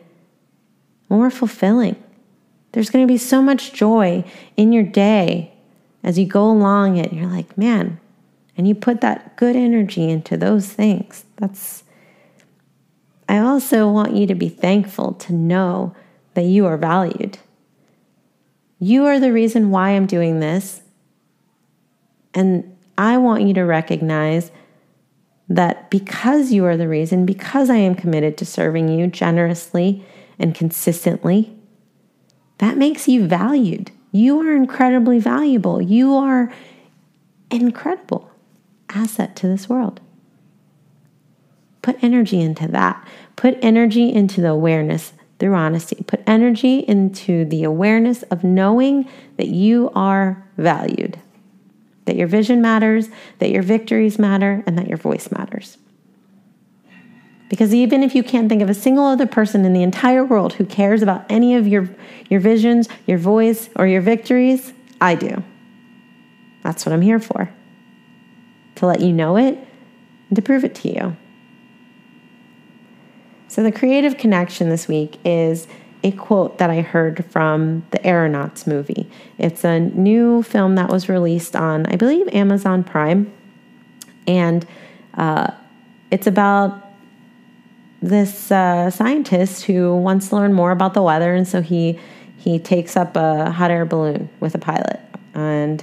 more 1.08 1.30
fulfilling. 1.30 1.95
There's 2.71 2.89
going 2.89 3.08
to 3.08 3.12
be 3.12 3.17
so 3.17 3.41
much 3.41 3.74
joy 3.74 4.26
in 4.58 4.74
your 4.74 4.84
day 4.84 5.54
as 6.04 6.19
you 6.19 6.26
go 6.26 6.50
along 6.50 6.98
it. 6.98 7.13
You're 7.13 7.30
like, 7.30 7.58
man, 7.58 8.00
and 8.58 8.67
you 8.67 8.76
put 8.76 9.02
that 9.02 9.38
good 9.38 9.56
energy 9.56 10.10
into 10.10 10.36
those 10.36 10.67
things. 10.67 11.26
That's 11.38 11.85
I 13.28 13.40
also 13.40 13.90
want 13.90 14.16
you 14.16 14.28
to 14.28 14.36
be 14.36 14.50
thankful 14.50 15.14
to 15.14 15.34
know 15.34 15.96
that 16.36 16.44
you 16.44 16.66
are 16.66 16.78
valued. 16.78 17.40
You 18.80 19.06
are 19.06 19.20
the 19.20 19.34
reason 19.34 19.72
why 19.72 19.92
I'm 19.92 20.06
doing 20.06 20.40
this. 20.40 20.82
And 22.34 22.78
I 22.98 23.18
want 23.18 23.44
you 23.44 23.54
to 23.56 23.64
recognize 23.64 24.52
that 25.48 25.90
because 25.90 26.52
you 26.52 26.66
are 26.66 26.78
the 26.78 26.88
reason, 26.88 27.26
because 27.26 27.70
I 27.70 27.78
am 27.78 27.96
committed 27.96 28.38
to 28.38 28.46
serving 28.46 28.90
you 28.90 29.08
generously 29.08 30.04
and 30.38 30.54
consistently, 30.54 31.56
that 32.58 32.78
makes 32.78 33.08
you 33.08 33.28
valued. 33.28 33.92
You 34.12 34.40
are 34.42 34.56
incredibly 34.56 35.20
valuable. 35.20 35.82
You 35.82 36.16
are 36.16 36.52
incredible 37.52 38.30
asset 38.90 39.36
to 39.38 39.48
this 39.48 39.68
world. 39.68 40.00
Put 41.86 42.04
energy 42.04 42.41
into 42.41 42.67
that. 42.69 43.08
Put 43.36 43.60
energy 43.62 44.12
into 44.12 44.41
the 44.41 44.50
awareness 44.50 45.13
through 45.38 45.54
honesty. 45.54 46.04
Put 46.08 46.24
energy 46.26 46.80
into 46.80 47.45
the 47.45 47.63
awareness 47.63 48.24
of 48.24 48.43
knowing 48.43 49.08
that 49.38 49.50
you 49.50 49.91
are 49.93 50.43
valued, 50.58 51.19
that 52.06 52.15
your 52.15 52.26
vision 52.26 52.60
matters, 52.60 53.10
that 53.38 53.52
your 53.52 53.62
victories 53.62 54.17
matter, 54.17 54.63
and 54.65 54.80
that 54.80 54.88
your 54.88 54.98
voice 54.98 55.32
matters. 55.32 55.78
Because 57.50 57.71
even 57.71 58.02
if 58.02 58.15
you 58.15 58.24
can't 58.24 58.50
think 58.50 58.63
of 58.63 58.69
a 58.71 58.74
single 58.74 59.06
other 59.06 59.28
person 59.28 59.63
in 59.63 59.74
the 59.74 59.84
entire 59.84 60.26
world 60.26 60.54
who 60.54 60.65
cares 60.65 61.04
about 61.04 61.24
any 61.30 61.54
of 61.54 61.67
your, 61.67 61.88
your 62.32 62.39
visions, 62.39 62.89
your 63.06 63.19
voice, 63.19 63.69
or 63.76 63.86
your 63.86 64.02
victories, 64.02 64.74
I 65.00 65.13
do. 65.13 65.43
That's 66.63 66.84
what 66.84 66.93
I'm 66.93 67.04
here 67.04 67.19
for. 67.19 67.48
To 68.78 68.88
let 68.88 69.02
you 69.02 69.13
know 69.13 69.38
it 69.38 69.60
and 70.30 70.36
to 70.36 70.41
prove 70.41 70.65
it 70.65 70.74
to 70.74 70.91
you. 70.91 71.17
So, 73.56 73.63
the 73.63 73.72
creative 73.72 74.18
connection 74.18 74.68
this 74.68 74.86
week 74.86 75.18
is 75.24 75.65
a 76.04 76.12
quote 76.12 76.58
that 76.58 76.70
I 76.70 76.82
heard 76.82 77.24
from 77.32 77.86
the 77.91 78.06
Aeronauts 78.06 78.68
movie. 78.68 79.10
It's 79.38 79.63
a 79.63 79.80
new 79.80 80.44
film 80.44 80.76
that 80.76 80.89
was 80.89 81.08
released 81.08 81.56
on, 81.56 81.86
I 81.86 81.96
believe, 81.96 82.28
Amazon 82.34 82.84
Prime. 82.84 83.32
And 84.28 84.68
uh, 85.13 85.52
it's 86.12 86.28
about 86.28 86.86
this 88.02 88.52
uh, 88.52 88.89
scientist 88.89 89.63
who 89.63 89.96
wants 89.96 90.28
to 90.28 90.36
learn 90.36 90.52
more 90.52 90.72
about 90.72 90.94
the 90.94 91.02
weather. 91.02 91.34
And 91.34 91.48
so 91.48 91.62
he, 91.62 91.98
he 92.38 92.60
takes 92.60 92.98
up 92.98 93.15
a 93.15 93.52
hot 93.52 93.72
air 93.72 93.86
balloon 93.86 94.28
with 94.41 94.54
a 94.54 94.60
pilot. 94.60 95.00
And 95.34 95.82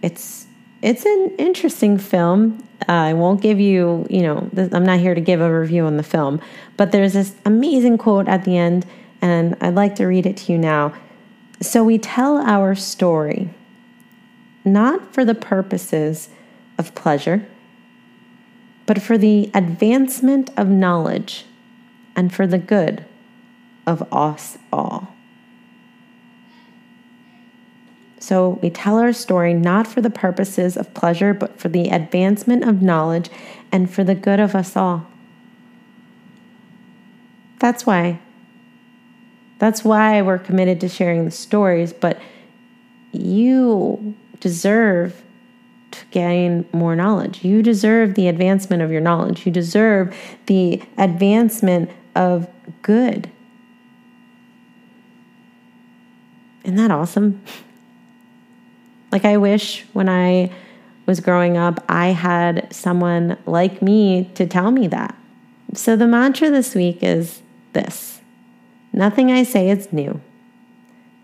it's 0.00 0.46
it's 0.82 1.04
an 1.04 1.34
interesting 1.38 1.98
film. 1.98 2.66
Uh, 2.88 2.92
I 2.92 3.12
won't 3.12 3.42
give 3.42 3.60
you, 3.60 4.06
you 4.08 4.22
know, 4.22 4.48
th- 4.54 4.72
I'm 4.72 4.84
not 4.84 5.00
here 5.00 5.14
to 5.14 5.20
give 5.20 5.40
a 5.40 5.60
review 5.60 5.84
on 5.84 5.96
the 5.96 6.02
film, 6.02 6.40
but 6.76 6.92
there's 6.92 7.12
this 7.12 7.34
amazing 7.44 7.98
quote 7.98 8.28
at 8.28 8.44
the 8.44 8.56
end, 8.56 8.86
and 9.20 9.56
I'd 9.60 9.74
like 9.74 9.96
to 9.96 10.06
read 10.06 10.26
it 10.26 10.36
to 10.38 10.52
you 10.52 10.58
now. 10.58 10.94
So 11.60 11.84
we 11.84 11.98
tell 11.98 12.38
our 12.38 12.74
story 12.74 13.50
not 14.64 15.12
for 15.12 15.24
the 15.24 15.34
purposes 15.34 16.30
of 16.78 16.94
pleasure, 16.94 17.46
but 18.86 19.02
for 19.02 19.18
the 19.18 19.50
advancement 19.54 20.50
of 20.56 20.68
knowledge 20.68 21.44
and 22.16 22.32
for 22.34 22.46
the 22.46 22.58
good 22.58 23.04
of 23.86 24.02
us 24.12 24.58
all. 24.72 25.14
So 28.20 28.60
we 28.62 28.68
tell 28.68 28.98
our 28.98 29.14
story 29.14 29.54
not 29.54 29.86
for 29.86 30.02
the 30.02 30.10
purposes 30.10 30.76
of 30.76 30.92
pleasure, 30.92 31.32
but 31.32 31.58
for 31.58 31.70
the 31.70 31.88
advancement 31.88 32.64
of 32.64 32.82
knowledge 32.82 33.30
and 33.72 33.90
for 33.90 34.04
the 34.04 34.14
good 34.14 34.38
of 34.38 34.54
us 34.54 34.76
all. 34.76 35.06
That's 37.58 37.86
why. 37.86 38.20
That's 39.58 39.84
why 39.84 40.20
we're 40.20 40.38
committed 40.38 40.80
to 40.80 40.88
sharing 40.88 41.24
the 41.24 41.30
stories, 41.30 41.94
but 41.94 42.20
you 43.12 44.14
deserve 44.38 45.22
to 45.90 46.04
gain 46.06 46.66
more 46.72 46.94
knowledge. 46.94 47.42
You 47.42 47.62
deserve 47.62 48.14
the 48.14 48.28
advancement 48.28 48.82
of 48.82 48.92
your 48.92 49.00
knowledge. 49.00 49.46
You 49.46 49.52
deserve 49.52 50.14
the 50.46 50.82
advancement 50.98 51.90
of 52.14 52.48
good. 52.82 53.30
Isn't 56.64 56.76
that 56.76 56.90
awesome? 56.90 57.42
Like, 59.12 59.24
I 59.24 59.36
wish 59.36 59.84
when 59.92 60.08
I 60.08 60.52
was 61.06 61.20
growing 61.20 61.56
up, 61.56 61.82
I 61.88 62.08
had 62.08 62.72
someone 62.72 63.36
like 63.46 63.82
me 63.82 64.30
to 64.34 64.46
tell 64.46 64.70
me 64.70 64.86
that. 64.88 65.16
So, 65.74 65.96
the 65.96 66.06
mantra 66.06 66.50
this 66.50 66.74
week 66.74 67.02
is 67.02 67.42
this 67.72 68.20
Nothing 68.92 69.30
I 69.30 69.42
say 69.44 69.70
is 69.70 69.92
new, 69.92 70.20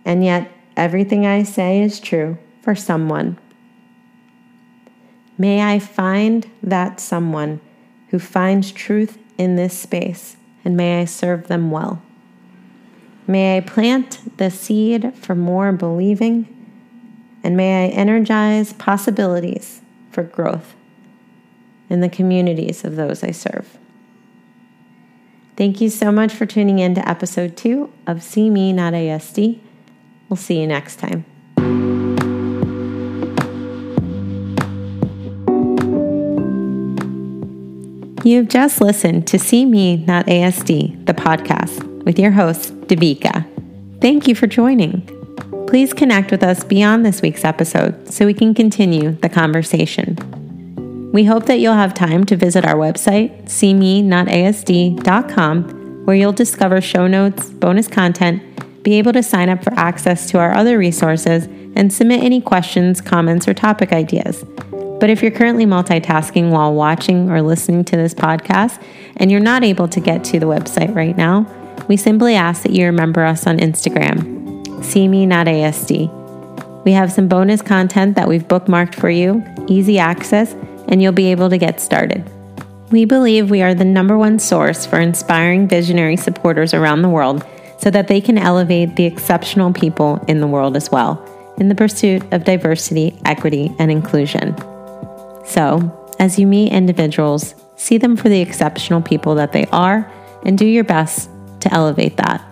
and 0.04 0.24
yet 0.24 0.50
everything 0.76 1.26
I 1.26 1.42
say 1.42 1.82
is 1.82 2.00
true 2.00 2.38
for 2.62 2.74
someone. 2.74 3.38
May 5.38 5.62
I 5.62 5.78
find 5.78 6.50
that 6.62 7.00
someone 7.00 7.60
who 8.08 8.18
finds 8.18 8.72
truth 8.72 9.18
in 9.36 9.56
this 9.56 9.76
space, 9.76 10.36
and 10.64 10.76
may 10.76 11.00
I 11.00 11.04
serve 11.04 11.48
them 11.48 11.70
well. 11.70 12.02
May 13.26 13.56
I 13.56 13.60
plant 13.60 14.38
the 14.38 14.50
seed 14.50 15.12
for 15.14 15.34
more 15.34 15.72
believing 15.72 16.55
and 17.46 17.56
may 17.56 17.86
I 17.86 17.88
energize 17.90 18.72
possibilities 18.72 19.80
for 20.10 20.24
growth 20.24 20.74
in 21.88 22.00
the 22.00 22.08
communities 22.08 22.84
of 22.84 22.96
those 22.96 23.22
I 23.22 23.30
serve. 23.30 23.78
Thank 25.56 25.80
you 25.80 25.88
so 25.88 26.10
much 26.10 26.34
for 26.34 26.44
tuning 26.44 26.80
in 26.80 26.96
to 26.96 27.08
episode 27.08 27.56
two 27.56 27.92
of 28.04 28.20
See 28.20 28.50
Me 28.50 28.72
Not 28.72 28.94
ASD. 28.94 29.60
We'll 30.28 30.36
see 30.36 30.60
you 30.60 30.66
next 30.66 30.96
time. 30.96 31.24
You've 38.24 38.48
just 38.48 38.80
listened 38.80 39.28
to 39.28 39.38
See 39.38 39.64
Me 39.64 39.98
Not 39.98 40.26
ASD, 40.26 41.06
the 41.06 41.14
podcast, 41.14 42.02
with 42.02 42.18
your 42.18 42.32
host, 42.32 42.76
Devika. 42.88 43.46
Thank 44.00 44.26
you 44.26 44.34
for 44.34 44.48
joining. 44.48 45.15
Please 45.66 45.92
connect 45.92 46.30
with 46.30 46.44
us 46.44 46.62
beyond 46.62 47.04
this 47.04 47.22
week's 47.22 47.44
episode 47.44 48.12
so 48.12 48.24
we 48.24 48.34
can 48.34 48.54
continue 48.54 49.12
the 49.12 49.28
conversation. 49.28 50.16
We 51.12 51.24
hope 51.24 51.46
that 51.46 51.58
you'll 51.58 51.74
have 51.74 51.92
time 51.92 52.24
to 52.26 52.36
visit 52.36 52.64
our 52.64 52.76
website, 52.76 53.46
seemenotASD.com, 53.46 56.04
where 56.04 56.16
you'll 56.16 56.32
discover 56.32 56.80
show 56.80 57.06
notes, 57.06 57.50
bonus 57.50 57.88
content, 57.88 58.42
be 58.84 58.98
able 58.98 59.12
to 59.12 59.22
sign 59.22 59.48
up 59.48 59.64
for 59.64 59.72
access 59.74 60.30
to 60.30 60.38
our 60.38 60.54
other 60.54 60.78
resources, 60.78 61.46
and 61.74 61.92
submit 61.92 62.22
any 62.22 62.40
questions, 62.40 63.00
comments, 63.00 63.48
or 63.48 63.54
topic 63.54 63.92
ideas. 63.92 64.44
But 65.00 65.10
if 65.10 65.20
you're 65.20 65.30
currently 65.30 65.66
multitasking 65.66 66.50
while 66.50 66.74
watching 66.74 67.30
or 67.30 67.42
listening 67.42 67.84
to 67.86 67.96
this 67.96 68.14
podcast 68.14 68.82
and 69.16 69.30
you're 69.30 69.40
not 69.40 69.64
able 69.64 69.88
to 69.88 70.00
get 70.00 70.24
to 70.24 70.38
the 70.38 70.46
website 70.46 70.94
right 70.94 71.16
now, 71.16 71.46
we 71.88 71.96
simply 71.96 72.34
ask 72.34 72.62
that 72.62 72.72
you 72.72 72.86
remember 72.86 73.24
us 73.24 73.46
on 73.46 73.58
Instagram, 73.58 74.35
see 74.82 75.08
me 75.08 75.26
not 75.26 75.46
ASD. 75.46 76.12
We 76.84 76.92
have 76.92 77.12
some 77.12 77.28
bonus 77.28 77.62
content 77.62 78.14
that 78.16 78.28
we've 78.28 78.46
bookmarked 78.46 78.94
for 78.94 79.10
you, 79.10 79.44
easy 79.66 79.98
access, 79.98 80.52
and 80.88 81.02
you'll 81.02 81.12
be 81.12 81.30
able 81.30 81.50
to 81.50 81.58
get 81.58 81.80
started. 81.80 82.30
We 82.90 83.04
believe 83.04 83.50
we 83.50 83.62
are 83.62 83.74
the 83.74 83.84
number 83.84 84.16
one 84.16 84.38
source 84.38 84.86
for 84.86 85.00
inspiring 85.00 85.66
visionary 85.66 86.16
supporters 86.16 86.72
around 86.72 87.02
the 87.02 87.08
world 87.08 87.44
so 87.78 87.90
that 87.90 88.08
they 88.08 88.20
can 88.20 88.38
elevate 88.38 88.96
the 88.96 89.04
exceptional 89.04 89.72
people 89.72 90.24
in 90.28 90.40
the 90.40 90.46
world 90.46 90.76
as 90.76 90.90
well 90.90 91.22
in 91.58 91.68
the 91.68 91.74
pursuit 91.74 92.22
of 92.32 92.44
diversity, 92.44 93.18
equity, 93.24 93.74
and 93.78 93.90
inclusion. 93.90 94.54
So, 95.44 95.92
as 96.18 96.38
you 96.38 96.46
meet 96.46 96.72
individuals, 96.72 97.54
see 97.76 97.98
them 97.98 98.16
for 98.16 98.28
the 98.28 98.40
exceptional 98.40 99.02
people 99.02 99.34
that 99.36 99.52
they 99.52 99.66
are 99.66 100.10
and 100.44 100.56
do 100.56 100.66
your 100.66 100.84
best 100.84 101.30
to 101.60 101.72
elevate 101.72 102.16
that. 102.18 102.44